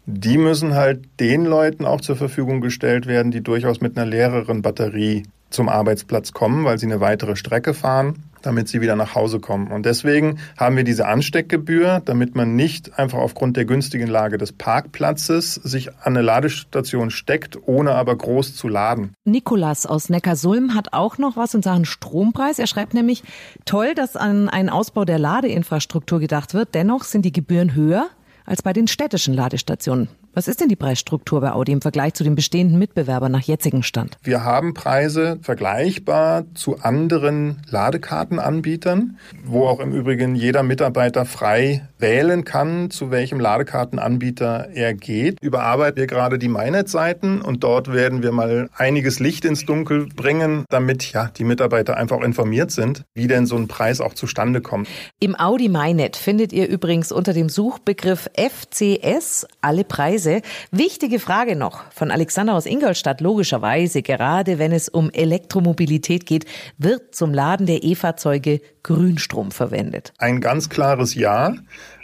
die 0.07 0.39
müssen 0.39 0.75
halt 0.75 1.05
den 1.21 1.45
Leuten 1.45 1.85
auch 1.85 2.01
zur 2.01 2.17
Verfügung 2.17 2.61
gestellt 2.61 3.07
werden, 3.07 3.31
die 3.31 3.43
durchaus 3.43 3.81
mit 3.81 3.97
einer 3.97 4.11
leereren 4.11 4.61
Batterie 4.61 5.23
zum 5.51 5.69
Arbeitsplatz 5.69 6.33
kommen, 6.33 6.65
weil 6.65 6.79
sie 6.79 6.87
eine 6.87 7.01
weitere 7.01 7.37
Strecke 7.37 7.75
fahren 7.75 8.25
damit 8.47 8.69
sie 8.69 8.81
wieder 8.81 8.97
nach 8.97 9.15
Hause 9.15 9.41
kommen. 9.41 9.73
Und 9.73 9.87
deswegen 9.87 10.39
haben 10.57 10.77
wir 10.77 10.85
diese 10.85 11.07
Ansteckgebühr, 11.07 12.01
damit 12.05 12.35
man 12.35 12.57
nicht 12.57 12.99
einfach 12.99 13.19
aufgrund 13.19 13.57
der 13.57 13.65
günstigen 13.65 14.07
Lage 14.07 14.39
des 14.39 14.53
Parkplatzes 14.53 15.55
sich 15.55 15.91
an 15.91 16.17
eine 16.17 16.23
Ladestation 16.23 17.11
steckt, 17.11 17.59
ohne 17.67 17.93
aber 17.93 18.17
groß 18.17 18.55
zu 18.55 18.69
laden. 18.69 19.15
Nikolas 19.25 19.85
aus 19.87 20.09
Neckarsulm 20.09 20.75
hat 20.75 20.93
auch 20.93 21.19
noch 21.19 21.37
was 21.37 21.55
in 21.55 21.63
Sachen 21.63 21.85
Strompreis. 21.85 22.59
Er 22.59 22.67
schreibt 22.67 22.95
nämlich, 22.95 23.23
toll, 23.65 23.95
dass 23.95 24.17
an 24.17 24.49
einen 24.49 24.69
Ausbau 24.69 25.05
der 25.05 25.19
Ladeinfrastruktur 25.19 26.21
gedacht 26.21 26.55
wird. 26.55 26.75
Dennoch 26.75 27.05
sind 27.05 27.25
die 27.25 27.33
Gebühren 27.33 27.75
höher 27.75 28.07
als 28.45 28.63
bei 28.63 28.73
den 28.73 28.87
städtischen 28.87 29.35
Ladestationen. 29.35 30.09
Was 30.37 30.49
ist 30.49 30.61
denn 30.61 30.69
die 30.69 30.77
Preisstruktur 30.77 31.41
bei 31.41 31.53
Audi 31.53 31.73
im 31.73 31.81
Vergleich 31.81 32.13
zu 32.13 32.23
den 32.23 32.35
bestehenden 32.35 32.79
Mitbewerbern 32.79 33.33
nach 33.33 33.41
jetzigem 33.41 33.83
Stand? 33.83 34.19
Wir 34.23 34.45
haben 34.45 34.75
Preise 34.75 35.39
vergleichbar 35.41 36.45
zu 36.53 36.79
anderen 36.81 37.63
Ladekartenanbietern, 37.71 39.17
wo 39.47 39.67
auch 39.67 39.81
im 39.81 39.93
Übrigen 39.93 40.35
jeder 40.35 40.63
Mitarbeiter 40.63 41.25
frei 41.25 41.89
wählen 41.99 42.45
kann, 42.45 42.91
zu 42.91 43.11
welchem 43.11 43.41
Ladekartenanbieter 43.41 44.69
er 44.75 44.93
geht. 44.93 45.39
Überarbeiten 45.41 45.97
wir 45.97 46.07
gerade 46.07 46.39
die 46.39 46.49
MyNet-Seiten 46.49 47.41
und 47.41 47.65
dort 47.65 47.91
werden 47.91 48.23
wir 48.23 48.33
mal 48.33 48.69
einiges 48.77 49.21
Licht 49.21 49.47
ins 49.47 49.65
Dunkel 49.65 50.07
bringen, 50.15 50.67
damit 50.69 51.13
ja 51.13 51.31
die 51.35 51.45
Mitarbeiter 51.45 51.97
einfach 51.97 52.21
informiert 52.21 52.73
sind, 52.73 53.05
wie 53.15 53.27
denn 53.27 53.47
so 53.47 53.57
ein 53.57 53.69
Preis 53.69 54.03
auch 54.03 54.13
zustande 54.13 54.61
kommt. 54.61 54.87
Im 55.19 55.35
Audi 55.35 55.71
MyNet 55.71 56.15
findet 56.15 56.53
ihr 56.53 56.69
übrigens 56.69 57.11
unter 57.11 57.33
dem 57.33 57.49
Suchbegriff 57.49 58.29
FCS 58.37 59.47
alle 59.63 59.85
Preise 59.85 60.26
Preise. 60.27 60.43
Wichtige 60.71 61.19
Frage 61.19 61.57
noch 61.57 61.85
von 61.93 62.11
Alexander 62.11 62.55
aus 62.55 62.67
Ingolstadt. 62.67 63.21
Logischerweise, 63.21 64.03
gerade 64.03 64.59
wenn 64.59 64.73
es 64.73 64.89
um 64.89 65.11
Elektromobilität 65.11 66.27
geht, 66.27 66.45
wird 66.79 67.15
zum 67.15 67.33
Laden 67.33 67.67
der 67.67 67.85
E-Fahrzeuge 67.85 68.61
Grünstrom 68.83 69.51
verwendet. 69.51 70.13
Ein 70.19 70.41
ganz 70.41 70.69
klares 70.69 71.15
Ja. 71.15 71.55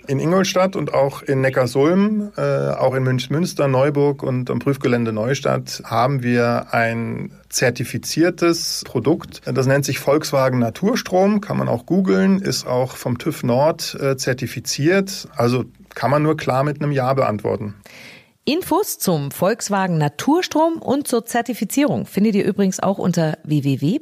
In 0.09 0.19
Ingolstadt 0.19 0.75
und 0.75 0.93
auch 0.93 1.23
in 1.23 1.43
Neckarsulm, 1.43 2.33
äh, 2.37 2.41
auch 2.41 2.95
in 2.95 3.05
Münchmünster, 3.05 3.69
Neuburg 3.69 4.25
und 4.25 4.50
am 4.50 4.59
Prüfgelände 4.59 5.12
Neustadt 5.12 5.81
haben 5.85 6.25
wir 6.25 6.75
ein 6.75 7.31
zertifiziertes 7.49 8.83
Produkt. 8.85 9.43
Das 9.45 9.67
nennt 9.69 9.85
sich 9.85 10.00
Volkswagen 10.00 10.59
Naturstrom, 10.59 11.41
kann 11.41 11.57
man 11.57 11.69
auch 11.69 11.87
googeln, 11.87 12.41
ist 12.41 12.67
auch 12.67 12.97
vom 12.97 13.19
TÜV 13.19 13.45
Nord 13.45 13.97
äh, 14.00 14.17
zertifiziert. 14.17 15.29
Also 15.37 15.67
kann 15.95 16.11
man 16.11 16.23
nur 16.23 16.37
klar 16.37 16.65
mit 16.65 16.83
einem 16.83 16.93
Ja 16.93 17.15
beantworten. 17.15 17.75
Infos 18.45 18.99
zum 18.99 19.31
Volkswagen 19.31 19.99
Naturstrom 19.99 20.83
und 20.83 21.07
zur 21.07 21.25
Zertifizierung 21.25 22.07
findet 22.07 22.35
ihr 22.35 22.45
übrigens 22.45 22.81
auch 22.81 22.99
unter 22.99 23.39
www.elli.eco 23.45 24.01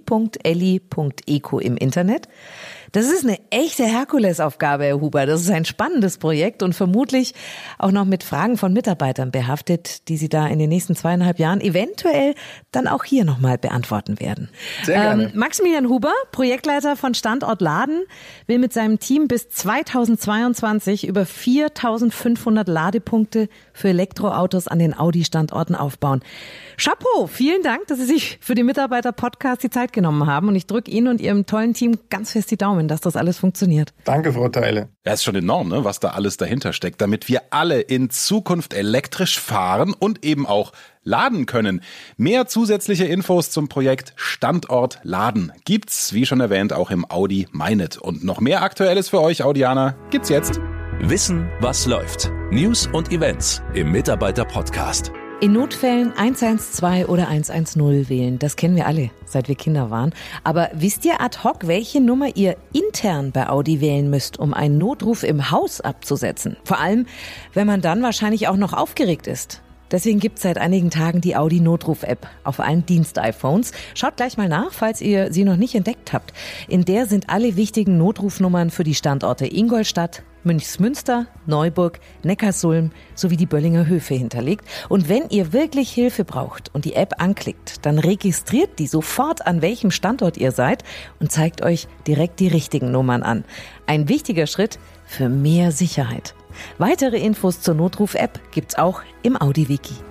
im 1.59 1.77
Internet. 1.77 2.27
Das 2.93 3.07
ist 3.07 3.25
eine 3.25 3.39
echte 3.51 3.85
Herkulesaufgabe, 3.85 4.85
Herr 4.85 5.01
Huber. 5.01 5.27
Das 5.27 5.41
ist 5.41 5.51
ein 5.51 5.65
spannendes 5.65 6.19
Projekt 6.19 6.63
und 6.63 6.75
vermutlich 6.75 7.35
auch 7.79 7.93
noch 7.93 8.05
mit 8.05 8.23
Fragen 8.23 8.57
von 8.57 8.73
Mitarbeitern 8.73 9.31
behaftet, 9.31 10.09
die 10.09 10.17
Sie 10.17 10.29
da 10.29 10.47
in 10.47 10.59
den 10.59 10.69
nächsten 10.69 10.97
zweieinhalb 10.97 11.39
Jahren 11.39 11.61
eventuell 11.61 12.35
dann 12.73 12.89
auch 12.89 13.05
hier 13.05 13.25
nochmal 13.25 13.59
beantworten 13.59 14.21
werden. 14.21 14.49
Sehr 14.83 15.01
gerne. 15.01 15.25
Ähm, 15.25 15.31
Maximilian 15.35 15.89
Huber, 15.89 16.13
Projektleiter 16.33 16.97
von 16.97 17.15
Standort 17.15 17.61
Laden, 17.61 18.05
will 18.47 18.59
mit 18.59 18.73
seinem 18.73 18.99
Team 18.99 19.29
bis 19.29 19.49
2022 19.49 21.07
über 21.07 21.27
4500 21.27 22.69
Ladepunkte 22.69 23.49
für 23.73 23.89
Elektroautos 23.89 24.69
an 24.69 24.79
den 24.79 24.99
Audi-Standorten 24.99 25.75
aufbauen. 25.75 26.23
Chapeau, 26.77 27.27
vielen 27.27 27.63
Dank, 27.63 27.87
dass 27.89 27.99
Sie 27.99 28.07
sich 28.07 28.39
für 28.41 28.55
die 28.55 28.63
Mitarbeiter-Podcast 28.63 29.63
die 29.63 29.71
Zeit 29.71 29.93
genommen 29.93 30.27
haben 30.27 30.49
und 30.49 30.57
ich 30.57 30.67
drücke 30.67 30.91
Ihnen 30.91 31.09
und 31.09 31.21
Ihrem 31.21 31.47
tollen 31.47 31.75
Team 31.75 31.99
ganz 32.09 32.33
fest 32.33 32.51
die 32.51 32.57
Daumen, 32.57 32.80
dass 32.89 33.01
das 33.01 33.17
alles 33.17 33.39
funktioniert. 33.39 33.93
Danke, 34.05 34.33
Frau 34.33 34.49
Teile. 34.49 34.89
Ja, 35.07 35.13
ist 35.13 35.25
schon 35.25 35.37
enorm, 35.37 35.69
ne, 35.69 35.85
was 35.85 36.01
da 36.01 36.11
alles 36.11 36.37
dahinter 36.37 36.73
steckt, 36.73 37.01
damit 37.01 37.29
wir 37.29 37.43
alle 37.51 37.81
in 37.81 38.11
Zukunft 38.11 38.75
elektrisch 38.75 39.39
fahren 39.41 39.95
und 39.99 40.25
eben 40.25 40.47
auch 40.47 40.73
laden 41.03 41.47
können. 41.47 41.81
Mehr 42.17 42.47
zusätzliche 42.47 43.05
Infos 43.05 43.51
zum 43.51 43.69
Projekt 43.69 44.13
Standort 44.17 44.99
Laden 45.03 45.53
gibt's, 45.65 46.13
wie 46.13 46.27
schon 46.27 46.41
erwähnt, 46.41 46.73
auch 46.73 46.91
im 46.91 47.11
Audi 47.11 47.49
MyNet. 47.53 47.97
Und 47.97 48.25
noch 48.25 48.41
mehr 48.41 48.63
Aktuelles 48.63 49.09
für 49.09 49.21
euch, 49.21 49.43
Audianer, 49.43 49.97
gibt's 50.11 50.29
jetzt. 50.29 50.61
Wissen, 51.01 51.49
was 51.61 51.87
läuft. 51.87 52.31
News 52.51 52.87
und 52.93 53.11
Events 53.11 53.63
im 53.75 53.91
Mitarbeiter-Podcast. 53.91 55.13
In 55.41 55.55
Notfällen 55.55 56.13
112 56.19 57.09
oder 57.09 57.29
110 57.29 58.11
wählen, 58.11 58.39
das 58.39 58.57
kennen 58.57 58.77
wir 58.77 58.87
alle, 58.87 59.09
seit 59.25 59.49
wir 59.49 59.55
Kinder 59.55 59.91
waren. 59.91 60.13
Aber 60.45 60.69
wisst 60.75 61.07
ihr 61.07 61.23
ad 61.23 61.39
hoc, 61.43 61.67
welche 61.67 62.03
Nummer 62.03 62.37
ihr 62.37 62.59
intern 62.75 63.33
bei 63.33 63.49
Audi 63.49 63.81
wählen 63.81 64.11
müsst, 64.11 64.39
um 64.39 64.53
einen 64.53 64.77
Notruf 64.77 65.23
im 65.23 65.51
Haus 65.51 65.81
abzusetzen? 65.81 66.59
Vor 66.65 66.79
allem, 66.79 67.07
wenn 67.55 67.67
man 67.67 67.81
dann 67.81 68.03
wahrscheinlich 68.03 68.49
auch 68.49 68.59
noch 68.59 68.75
aufgeregt 68.75 69.27
ist. 69.27 69.63
Deswegen 69.91 70.21
gibt 70.21 70.37
es 70.37 70.43
seit 70.43 70.59
einigen 70.59 70.91
Tagen 70.91 71.23
die 71.23 71.37
Audi 71.37 71.61
Notruf-App 71.61 72.29
auf 72.45 72.61
allen 72.61 72.85
Dienst-iPhones. 72.85 73.73
Schaut 73.95 74.19
gleich 74.19 74.37
mal 74.37 74.49
nach, 74.49 74.73
falls 74.73 75.01
ihr 75.01 75.33
sie 75.33 75.45
noch 75.45 75.57
nicht 75.57 75.75
entdeckt 75.75 76.13
habt. 76.13 76.35
In 76.69 76.85
der 76.85 77.07
sind 77.07 77.31
alle 77.31 77.57
wichtigen 77.57 77.97
Notrufnummern 77.97 78.71
für 78.71 78.85
die 78.85 78.95
Standorte 78.95 79.47
Ingolstadt, 79.51 80.23
Münchsmünster, 80.45 81.27
Neuburg, 81.47 82.01
Neckarsulm 82.23 82.91
sowie 83.15 83.37
die 83.37 83.47
Böllinger 83.47 83.87
Höfe 83.87 84.15
hinterlegt. 84.15 84.65
Und 84.89 85.09
wenn 85.09 85.29
ihr 85.29 85.53
wirklich 85.53 85.91
Hilfe 85.91 86.25
braucht 86.25 86.75
und 86.75 86.85
die 86.85 86.95
App 86.95 87.15
anklickt, 87.19 87.85
dann 87.85 87.99
registriert 87.99 88.79
die 88.79 88.87
sofort, 88.87 89.47
an 89.47 89.63
welchem 89.63 89.91
Standort 89.91 90.37
ihr 90.37 90.53
seid 90.53 90.85
und 91.19 91.31
zeigt 91.31 91.63
euch 91.63 91.89
direkt 92.07 92.41
die 92.41 92.49
richtigen 92.49 92.91
Nummern 92.91 93.23
an. 93.23 93.45
Ein 93.87 94.09
wichtiger 94.09 94.47
Schritt 94.47 94.79
für 95.07 95.29
mehr 95.29 95.73
Sicherheit. 95.73 96.35
Weitere 96.79 97.19
Infos 97.19 97.61
zur 97.61 97.75
Notruf-App 97.75 98.41
gibt's 98.53 98.77
auch 98.77 99.03
im 99.23 99.41
Audi-Wiki. 99.41 100.10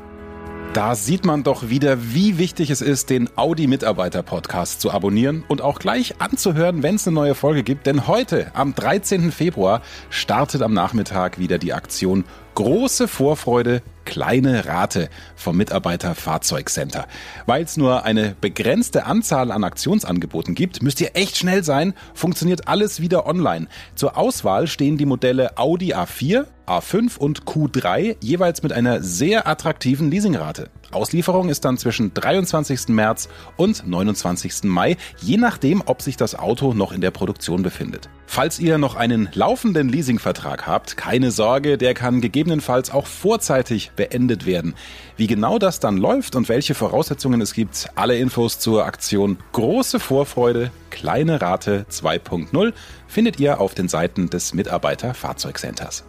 Da 0.74 0.94
sieht 0.94 1.26
man 1.26 1.42
doch 1.42 1.70
wieder, 1.70 2.14
wie 2.14 2.38
wichtig 2.38 2.70
es 2.70 2.82
ist, 2.82 3.10
den 3.10 3.28
Audi 3.36 3.66
Mitarbeiter 3.66 4.22
Podcast 4.22 4.82
zu 4.82 4.92
abonnieren 4.92 5.44
und 5.48 5.64
auch 5.64 5.80
gleich 5.80 6.22
anzuhören, 6.22 6.84
wenn 6.84 6.94
es 6.94 7.08
eine 7.08 7.16
neue 7.16 7.34
Folge 7.34 7.64
gibt. 7.64 7.88
Denn 7.88 8.06
heute, 8.08 8.52
am 8.54 8.76
13. 8.76 9.32
Februar, 9.32 9.82
startet 10.12 10.62
am 10.62 10.76
Nachmittag 10.76 11.40
wieder 11.40 11.58
die 11.58 11.74
Aktion 11.74 12.24
Große 12.60 13.08
Vorfreude, 13.08 13.82
kleine 14.04 14.66
Rate 14.66 15.08
vom 15.38 15.56
Mitarbeiter 15.56 16.14
Fahrzeugcenter. 16.14 17.08
Weil 17.46 17.64
es 17.64 17.78
nur 17.78 18.04
eine 18.04 18.36
begrenzte 18.42 19.06
Anzahl 19.06 19.54
an 19.54 19.64
Aktionsangeboten 19.64 20.56
gibt, 20.56 20.84
müsst 20.84 21.00
ihr 21.00 21.12
echt 21.14 21.38
schnell 21.38 21.64
sein, 21.64 21.94
funktioniert 22.14 22.68
alles 22.68 23.00
wieder 23.00 23.26
online. 23.28 23.68
Zur 23.96 24.18
Auswahl 24.18 24.68
stehen 24.68 24.98
die 24.98 25.06
Modelle 25.06 25.58
Audi 25.58 25.94
A4, 25.94 26.48
A5 26.68 27.18
und 27.18 27.46
Q3 27.46 28.18
jeweils 28.20 28.62
mit 28.62 28.74
einer 28.74 29.02
sehr 29.02 29.48
attraktiven 29.48 30.12
Leasingrate. 30.12 30.70
Auslieferung 30.92 31.50
ist 31.50 31.66
dann 31.66 31.78
zwischen 31.78 32.14
23. 32.14 32.90
März 32.90 33.30
und 33.58 33.88
29. 33.88 34.64
Mai, 34.64 34.98
je 35.22 35.38
nachdem, 35.38 35.84
ob 35.86 36.02
sich 36.02 36.18
das 36.18 36.38
Auto 36.38 36.74
noch 36.74 36.92
in 36.92 37.02
der 37.02 37.12
Produktion 37.12 37.64
befindet. 37.64 38.10
Falls 38.26 38.60
ihr 38.60 38.78
noch 38.78 38.96
einen 38.96 39.30
laufenden 39.34 39.90
Leasingvertrag 39.90 40.68
habt, 40.68 40.98
keine 40.98 41.32
Sorge, 41.32 41.78
der 41.78 41.94
kann 41.94 42.22
gegebenenfalls 42.22 42.92
auch 42.92 43.08
vorzeitig 43.08 43.92
beendet 43.96 44.46
werden. 44.46 44.76
Wie 45.18 45.28
genau 45.28 45.60
das 45.60 45.80
dann 45.80 45.98
läuft 45.98 46.36
und 46.36 46.50
welche 46.50 46.76
Voraussetzungen 46.76 47.42
es 47.42 47.54
gibt, 47.54 47.90
alle 47.96 48.18
Infos 48.18 48.60
zur 48.60 48.86
Aktion 48.86 49.38
Große 49.52 50.00
Vorfreude, 50.00 50.72
kleine 50.90 51.42
Rate 51.42 51.86
2.0 51.90 52.74
findet 53.08 53.40
ihr 53.40 53.60
auf 53.60 53.74
den 53.74 53.88
Seiten 53.88 54.30
des 54.30 54.54
Mitarbeiter-Fahrzeugcenters. 54.54 56.06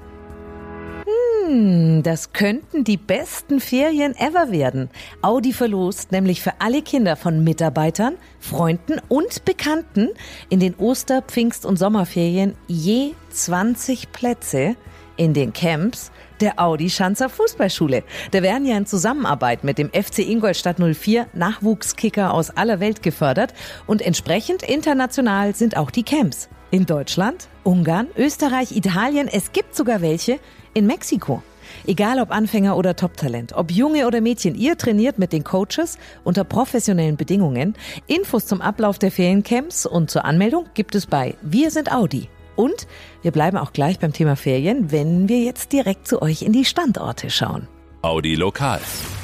Hm, 1.47 2.03
das 2.03 2.33
könnten 2.33 2.85
die 2.85 2.97
besten 2.97 3.61
Ferien 3.61 4.15
ever 4.17 4.51
werden. 4.51 4.91
Audi 5.23 5.53
verlost 5.53 6.13
nämlich 6.13 6.43
für 6.43 6.61
alle 6.61 6.83
Kinder 6.83 7.17
von 7.17 7.45
Mitarbeitern, 7.45 8.15
Freunden 8.41 9.01
und 9.09 9.45
Bekannten 9.45 10.11
in 10.49 10.61
den 10.61 10.75
Oster-, 10.77 11.23
Pfingst- 11.23 11.67
und 11.67 11.79
Sommerferien 11.79 12.55
je 12.67 13.13
20 13.31 14.13
Plätze 14.13 14.77
in 15.17 15.35
den 15.35 15.53
Camps 15.53 16.11
der 16.41 16.59
Audi 16.59 16.89
Schanzer 16.89 17.29
Fußballschule. 17.29 18.03
Da 18.31 18.43
werden 18.43 18.65
ja 18.65 18.77
in 18.77 18.87
Zusammenarbeit 18.87 19.65
mit 19.65 19.79
dem 19.79 19.91
FC 19.91 20.21
Ingolstadt 20.21 20.79
04 20.79 21.27
Nachwuchskicker 21.35 22.33
aus 22.33 22.51
aller 22.51 22.81
Welt 22.81 23.03
gefördert 23.03 23.53
und 23.87 24.03
entsprechend 24.03 24.63
international 24.63 25.55
sind 25.55 25.77
auch 25.77 25.91
die 25.91 26.03
Camps. 26.03 26.49
In 26.71 26.87
Deutschland, 26.87 27.49
Ungarn, 27.65 28.07
Österreich, 28.17 28.77
Italien, 28.77 29.29
es 29.29 29.53
gibt 29.53 29.75
sogar 29.75 30.01
welche 30.01 30.39
in 30.75 30.87
Mexiko. 30.87 31.43
Egal 31.87 32.21
ob 32.21 32.31
Anfänger 32.31 32.77
oder 32.77 32.97
Top-Talent, 32.97 33.53
ob 33.53 33.71
Junge 33.71 34.07
oder 34.07 34.21
Mädchen, 34.21 34.55
ihr 34.55 34.77
trainiert 34.77 35.19
mit 35.19 35.33
den 35.33 35.45
Coaches 35.45 35.99
unter 36.25 36.45
professionellen 36.45 37.17
Bedingungen. 37.17 37.75
Infos 38.07 38.47
zum 38.47 38.61
Ablauf 38.61 38.99
der 38.99 39.11
Feriencamps 39.11 39.87
und 39.87 40.11
zur 40.11 40.25
Anmeldung 40.25 40.67
gibt 40.75 40.95
es 40.95 41.07
bei 41.07 41.37
Wir 41.43 41.71
sind 41.71 41.93
Audi. 41.93 42.29
Und 42.57 42.87
wir 43.23 43.31
bleiben 43.31 43.57
auch 43.57 43.73
gleich 43.73 43.99
beim 43.99 44.13
Thema 44.13 44.37
Ferien, 44.37 44.93
wenn 44.93 45.29
wir 45.29 45.39
jetzt 45.39 45.73
direkt 45.73 46.07
zu 46.07 46.21
euch 46.21 46.43
in 46.43 46.53
die 46.53 46.65
Standorte 46.65 47.31
schauen. 47.31 47.69
Audi 48.03 48.35
Lokal. 48.35 48.81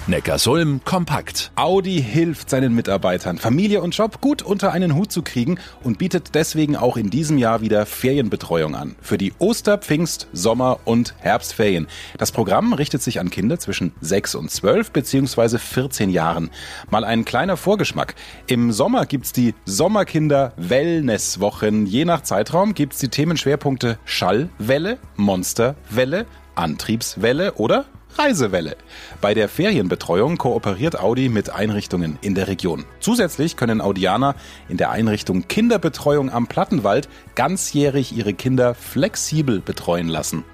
Neckarsulm 0.06 0.82
kompakt. 0.84 1.50
Audi 1.56 2.02
hilft 2.02 2.50
seinen 2.50 2.74
Mitarbeitern, 2.74 3.38
Familie 3.38 3.80
und 3.80 3.96
Job 3.96 4.20
gut 4.20 4.42
unter 4.42 4.70
einen 4.72 4.94
Hut 4.94 5.10
zu 5.10 5.22
kriegen 5.22 5.58
und 5.82 5.96
bietet 5.96 6.34
deswegen 6.34 6.76
auch 6.76 6.98
in 6.98 7.08
diesem 7.08 7.38
Jahr 7.38 7.62
wieder 7.62 7.86
Ferienbetreuung 7.86 8.74
an. 8.74 8.94
Für 9.00 9.16
die 9.16 9.32
Oster-, 9.38 9.78
Pfingst-, 9.78 10.28
Sommer- 10.34 10.78
und 10.84 11.14
Herbstferien. 11.20 11.86
Das 12.18 12.32
Programm 12.32 12.74
richtet 12.74 13.02
sich 13.02 13.18
an 13.18 13.30
Kinder 13.30 13.58
zwischen 13.58 13.92
6 14.02 14.34
und 14.34 14.50
12 14.50 14.90
bzw. 14.90 15.56
14 15.56 16.10
Jahren. 16.10 16.50
Mal 16.90 17.04
ein 17.04 17.24
kleiner 17.24 17.56
Vorgeschmack. 17.56 18.14
Im 18.46 18.72
Sommer 18.72 19.06
gibt's 19.06 19.32
die 19.32 19.54
Sommerkinder 19.64 20.52
Wellnesswochen. 20.58 21.86
Je 21.86 22.04
nach 22.04 22.22
Zeitraum 22.22 22.74
gibt's 22.74 22.98
die 22.98 23.08
Themenschwerpunkte 23.08 23.98
Schallwelle, 24.04 24.98
Monsterwelle, 25.16 26.26
Antriebswelle 26.54 27.54
oder 27.54 27.86
Reisewelle. 28.18 28.76
Bei 29.20 29.34
der 29.34 29.48
Ferienbetreuung 29.48 30.38
kooperiert 30.38 30.98
Audi 30.98 31.28
mit 31.28 31.50
Einrichtungen 31.50 32.18
in 32.22 32.34
der 32.34 32.48
Region. 32.48 32.84
Zusätzlich 33.00 33.56
können 33.56 33.80
Audianer 33.80 34.34
in 34.68 34.76
der 34.76 34.90
Einrichtung 34.90 35.48
Kinderbetreuung 35.48 36.30
am 36.30 36.46
Plattenwald 36.46 37.08
ganzjährig 37.34 38.16
ihre 38.16 38.34
Kinder 38.34 38.74
flexibel 38.74 39.60
betreuen 39.60 40.08
lassen. 40.08 40.44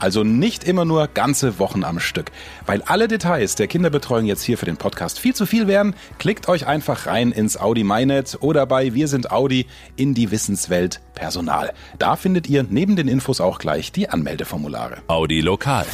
Also 0.00 0.24
nicht 0.24 0.64
immer 0.64 0.84
nur 0.84 1.08
ganze 1.08 1.58
Wochen 1.58 1.84
am 1.84 2.00
Stück. 2.00 2.32
Weil 2.66 2.82
alle 2.82 3.06
Details 3.06 3.54
der 3.54 3.68
Kinderbetreuung 3.68 4.24
jetzt 4.24 4.42
hier 4.42 4.58
für 4.58 4.64
den 4.64 4.78
Podcast 4.78 5.20
viel 5.20 5.34
zu 5.34 5.44
viel 5.44 5.66
wären, 5.66 5.94
klickt 6.18 6.48
euch 6.48 6.66
einfach 6.66 7.06
rein 7.06 7.32
ins 7.32 7.60
Audi 7.60 7.84
MyNet 7.84 8.38
oder 8.40 8.64
bei 8.66 8.94
Wir 8.94 9.08
sind 9.08 9.30
Audi 9.30 9.66
in 9.96 10.14
die 10.14 10.30
Wissenswelt 10.30 11.00
Personal. 11.14 11.72
Da 11.98 12.16
findet 12.16 12.48
ihr 12.48 12.64
neben 12.68 12.96
den 12.96 13.08
Infos 13.08 13.42
auch 13.42 13.58
gleich 13.58 13.92
die 13.92 14.08
Anmeldeformulare. 14.08 15.02
Audi 15.06 15.42
Lokal. 15.42 15.86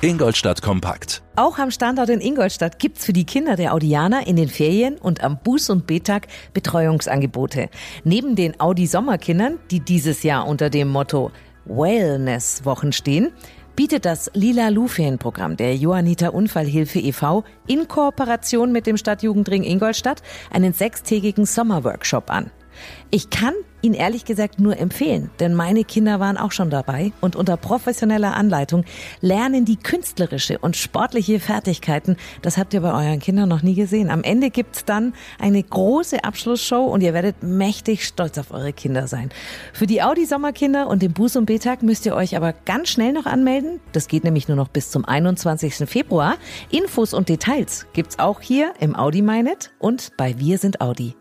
Ingolstadt 0.00 0.62
kompakt. 0.62 1.22
Auch 1.34 1.58
am 1.58 1.72
Standort 1.72 2.08
in 2.08 2.20
Ingolstadt 2.20 2.78
gibt's 2.78 3.04
für 3.04 3.12
die 3.12 3.26
Kinder 3.26 3.56
der 3.56 3.74
Audianer 3.74 4.28
in 4.28 4.36
den 4.36 4.48
Ferien 4.48 4.96
und 4.96 5.24
am 5.24 5.38
Buß- 5.44 5.72
und 5.72 5.88
Betag 5.88 6.28
Betreuungsangebote. 6.52 7.68
Neben 8.04 8.36
den 8.36 8.60
Audi-Sommerkindern, 8.60 9.58
die 9.72 9.80
dieses 9.80 10.22
Jahr 10.22 10.46
unter 10.46 10.70
dem 10.70 10.86
Motto 10.86 11.32
Wellness-Wochen 11.68 12.92
stehen, 12.92 13.32
bietet 13.76 14.04
das 14.04 14.30
Lila 14.34 14.70
Lu-Ferienprogramm 14.70 15.56
der 15.56 15.76
Johanniter 15.76 16.34
Unfallhilfe 16.34 16.98
e.V. 16.98 17.44
in 17.66 17.86
Kooperation 17.86 18.72
mit 18.72 18.86
dem 18.86 18.96
Stadtjugendring 18.96 19.62
Ingolstadt 19.62 20.22
einen 20.50 20.72
sechstägigen 20.72 21.46
Sommerworkshop 21.46 22.30
an. 22.30 22.50
Ich 23.10 23.30
kann 23.30 23.54
ihn 23.80 23.94
ehrlich 23.94 24.24
gesagt 24.24 24.60
nur 24.60 24.76
empfehlen, 24.78 25.30
denn 25.40 25.54
meine 25.54 25.84
Kinder 25.84 26.20
waren 26.20 26.36
auch 26.36 26.52
schon 26.52 26.70
dabei 26.70 27.12
und 27.20 27.36
unter 27.36 27.56
professioneller 27.56 28.34
Anleitung 28.34 28.84
lernen 29.20 29.64
die 29.64 29.76
künstlerische 29.76 30.58
und 30.58 30.76
sportliche 30.76 31.40
Fertigkeiten. 31.40 32.16
Das 32.42 32.58
habt 32.58 32.74
ihr 32.74 32.80
bei 32.80 32.92
euren 32.92 33.20
Kindern 33.20 33.48
noch 33.48 33.62
nie 33.62 33.74
gesehen. 33.74 34.10
Am 34.10 34.22
Ende 34.22 34.50
gibt's 34.50 34.84
dann 34.84 35.14
eine 35.38 35.62
große 35.62 36.24
Abschlussshow 36.24 36.84
und 36.84 37.02
ihr 37.02 37.14
werdet 37.14 37.42
mächtig 37.42 38.04
stolz 38.04 38.36
auf 38.38 38.50
eure 38.50 38.72
Kinder 38.72 39.06
sein. 39.06 39.30
Für 39.72 39.86
die 39.86 40.02
Audi 40.02 40.26
Sommerkinder 40.26 40.88
und 40.88 41.02
den 41.02 41.14
Buß- 41.14 41.38
und 41.38 41.46
B-Tag 41.46 41.82
müsst 41.82 42.04
ihr 42.06 42.14
euch 42.14 42.36
aber 42.36 42.52
ganz 42.52 42.88
schnell 42.88 43.12
noch 43.12 43.26
anmelden. 43.26 43.80
Das 43.92 44.08
geht 44.08 44.24
nämlich 44.24 44.48
nur 44.48 44.56
noch 44.56 44.68
bis 44.68 44.90
zum 44.90 45.04
21. 45.04 45.88
Februar. 45.88 46.36
Infos 46.70 47.14
und 47.14 47.28
Details 47.28 47.86
gibt's 47.92 48.18
auch 48.18 48.40
hier 48.40 48.72
im 48.80 48.96
Audi 48.96 49.22
MyNet 49.22 49.70
und 49.78 50.12
bei 50.16 50.38
Wir 50.38 50.58
sind 50.58 50.80
Audi. 50.80 51.14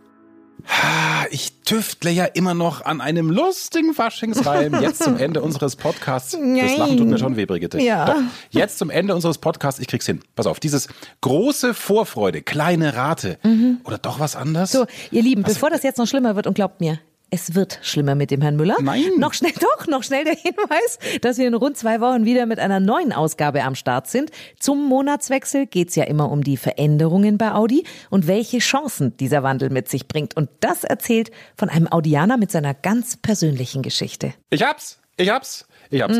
Ich 1.31 1.61
tüftle 1.63 2.09
ja 2.11 2.25
immer 2.25 2.53
noch 2.53 2.83
an 2.83 3.01
einem 3.01 3.29
lustigen 3.29 3.93
Faschingsreim. 3.93 4.81
Jetzt 4.81 5.03
zum 5.03 5.17
Ende 5.17 5.41
unseres 5.41 5.75
Podcasts. 5.75 6.37
Das 6.57 6.77
Lachen 6.77 6.97
tut 6.97 7.07
mir 7.07 7.17
schon 7.17 7.35
weh, 7.35 7.45
Brigitte. 7.45 7.79
Ja. 7.81 8.05
Doch. 8.05 8.21
Jetzt 8.49 8.77
zum 8.79 8.89
Ende 8.89 9.13
unseres 9.15 9.37
Podcasts. 9.37 9.79
Ich 9.79 9.87
krieg's 9.87 10.05
hin. 10.05 10.21
Pass 10.35 10.47
auf. 10.47 10.59
Dieses 10.59 10.87
große 11.21 11.73
Vorfreude, 11.73 12.41
kleine 12.41 12.95
Rate. 12.95 13.37
Oder 13.83 13.97
doch 13.97 14.19
was 14.19 14.35
anderes? 14.35 14.71
So, 14.71 14.85
ihr 15.11 15.21
Lieben, 15.21 15.43
bevor 15.43 15.69
das 15.69 15.83
jetzt 15.83 15.97
noch 15.97 16.07
schlimmer 16.07 16.35
wird 16.35 16.47
und 16.47 16.53
glaubt 16.53 16.81
mir, 16.81 16.99
es 17.29 17.55
wird 17.55 17.79
schlimmer 17.81 18.15
mit 18.15 18.31
dem 18.31 18.41
Herrn 18.41 18.55
Müller. 18.55 18.77
Nein. 18.81 19.03
Noch 19.17 19.33
schnell, 19.33 19.51
doch, 19.59 19.87
noch 19.87 20.03
schnell 20.03 20.23
der 20.23 20.35
Hinweis, 20.35 20.99
dass 21.21 21.37
wir 21.37 21.47
in 21.47 21.53
rund 21.53 21.77
zwei 21.77 21.99
Wochen 21.99 22.25
wieder 22.25 22.45
mit 22.45 22.59
einer 22.59 22.79
neuen 22.79 23.11
Ausgabe 23.11 23.63
am 23.63 23.75
Start 23.75 24.07
sind. 24.07 24.31
Zum 24.59 24.87
Monatswechsel 24.87 25.67
geht's 25.67 25.95
ja 25.95 26.05
immer 26.05 26.31
um 26.31 26.43
die 26.43 26.57
Veränderungen 26.57 27.37
bei 27.37 27.51
Audi 27.51 27.83
und 28.09 28.27
welche 28.27 28.59
Chancen 28.59 29.17
dieser 29.17 29.43
Wandel 29.43 29.69
mit 29.69 29.89
sich 29.89 30.07
bringt. 30.07 30.37
Und 30.37 30.49
das 30.61 30.83
erzählt 30.83 31.31
von 31.55 31.69
einem 31.69 31.91
Audianer 31.91 32.37
mit 32.37 32.51
seiner 32.51 32.73
ganz 32.73 33.17
persönlichen 33.17 33.81
Geschichte. 33.81 34.33
Ich 34.49 34.63
hab's. 34.63 34.99
Ich 35.17 35.29
hab's. 35.29 35.67
Ich 35.89 36.01
hab's. 36.01 36.17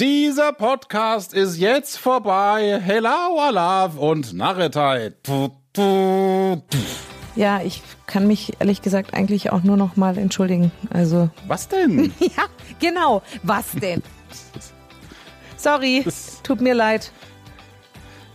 Dieser 0.00 0.52
Podcast 0.52 1.34
ist 1.34 1.58
jetzt 1.58 1.98
vorbei. 1.98 2.80
Hello, 2.82 3.50
Love 3.50 3.98
und 4.00 4.32
Narretei. 4.32 5.12
Tu, 5.22 5.48
tu, 5.72 6.56
tu. 6.68 6.78
Ja, 7.40 7.62
ich 7.62 7.80
kann 8.06 8.26
mich 8.26 8.52
ehrlich 8.58 8.82
gesagt 8.82 9.14
eigentlich 9.14 9.50
auch 9.50 9.62
nur 9.62 9.78
noch 9.78 9.96
mal 9.96 10.18
entschuldigen. 10.18 10.72
Also, 10.90 11.30
Was 11.48 11.68
denn? 11.68 12.12
ja, 12.20 12.44
genau. 12.80 13.22
Was 13.42 13.72
denn? 13.72 14.02
Sorry, 15.56 16.04
tut 16.42 16.60
mir 16.60 16.74
leid. 16.74 17.12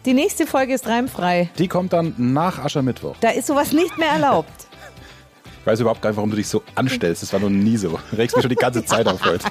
Die 0.06 0.15
nächste 0.15 0.48
Folge 0.48 0.74
ist 0.74 0.88
reimfrei. 0.88 1.52
Die 1.60 1.68
kommt 1.68 1.94
dann 1.94 2.15
nach 2.18 2.58
Aschermittwoch. 2.58 3.15
Da 3.22 3.30
ist 3.30 3.46
sowas 3.46 3.74
nicht 3.74 3.96
mehr 4.00 4.10
erlaubt. 4.10 4.50
Ich 5.62 5.68
weiß 5.68 5.80
überhaupt 5.80 6.04
gar 6.04 6.12
nicht, 6.12 6.18
warum 6.18 6.30
du 6.30 6.36
dich 6.36 6.48
so 6.48 6.62
anstellst. 6.76 7.24
Das 7.24 7.34
war 7.34 7.39
noch 7.39 7.50
nie 7.50 7.76
so. 7.76 8.00
Du 8.12 8.18
regst 8.18 8.36
mich 8.36 8.44
schon 8.44 8.50
die 8.50 8.56
ganze 8.56 8.86
Zeit 8.86 9.08
auf 9.08 9.26
heute. 9.26 9.50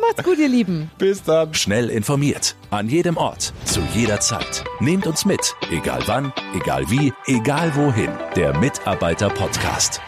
Macht's 0.00 0.22
gut, 0.22 0.38
ihr 0.38 0.48
Lieben. 0.48 0.90
Bis 0.98 1.22
dann. 1.22 1.54
Schnell 1.54 1.88
informiert. 1.90 2.56
An 2.70 2.88
jedem 2.88 3.16
Ort. 3.16 3.52
Zu 3.64 3.80
jeder 3.94 4.20
Zeit. 4.20 4.64
Nehmt 4.80 5.06
uns 5.06 5.24
mit. 5.24 5.54
Egal 5.70 6.02
wann, 6.06 6.32
egal 6.54 6.84
wie, 6.90 7.12
egal 7.26 7.74
wohin. 7.74 8.10
Der 8.34 8.56
Mitarbeiter-Podcast. 8.58 10.00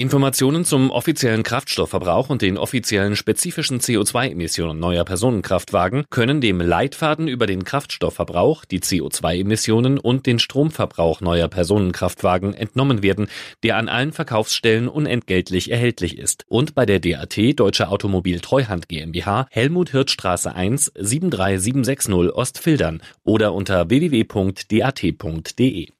Informationen 0.00 0.64
zum 0.64 0.90
offiziellen 0.90 1.42
Kraftstoffverbrauch 1.42 2.30
und 2.30 2.40
den 2.40 2.56
offiziellen 2.56 3.16
spezifischen 3.16 3.80
CO2-Emissionen 3.80 4.78
neuer 4.78 5.04
Personenkraftwagen 5.04 6.06
können 6.08 6.40
dem 6.40 6.62
Leitfaden 6.62 7.28
über 7.28 7.46
den 7.46 7.64
Kraftstoffverbrauch, 7.64 8.64
die 8.64 8.80
CO2-Emissionen 8.80 9.98
und 9.98 10.24
den 10.24 10.38
Stromverbrauch 10.38 11.20
neuer 11.20 11.48
Personenkraftwagen 11.48 12.54
entnommen 12.54 13.02
werden, 13.02 13.28
der 13.62 13.76
an 13.76 13.90
allen 13.90 14.12
Verkaufsstellen 14.12 14.88
unentgeltlich 14.88 15.70
erhältlich 15.70 16.16
ist 16.16 16.46
und 16.48 16.74
bei 16.74 16.86
der 16.86 17.00
DAT 17.00 17.60
Deutsche 17.60 17.88
Automobil 17.88 18.40
Treuhand 18.40 18.88
GmbH 18.88 19.48
Helmut 19.50 19.90
Hirtstraße 19.90 20.54
1 20.54 20.92
73760 20.94 22.34
Ostfildern 22.34 23.02
oder 23.22 23.52
unter 23.52 23.90
www.dat.de. 23.90 25.90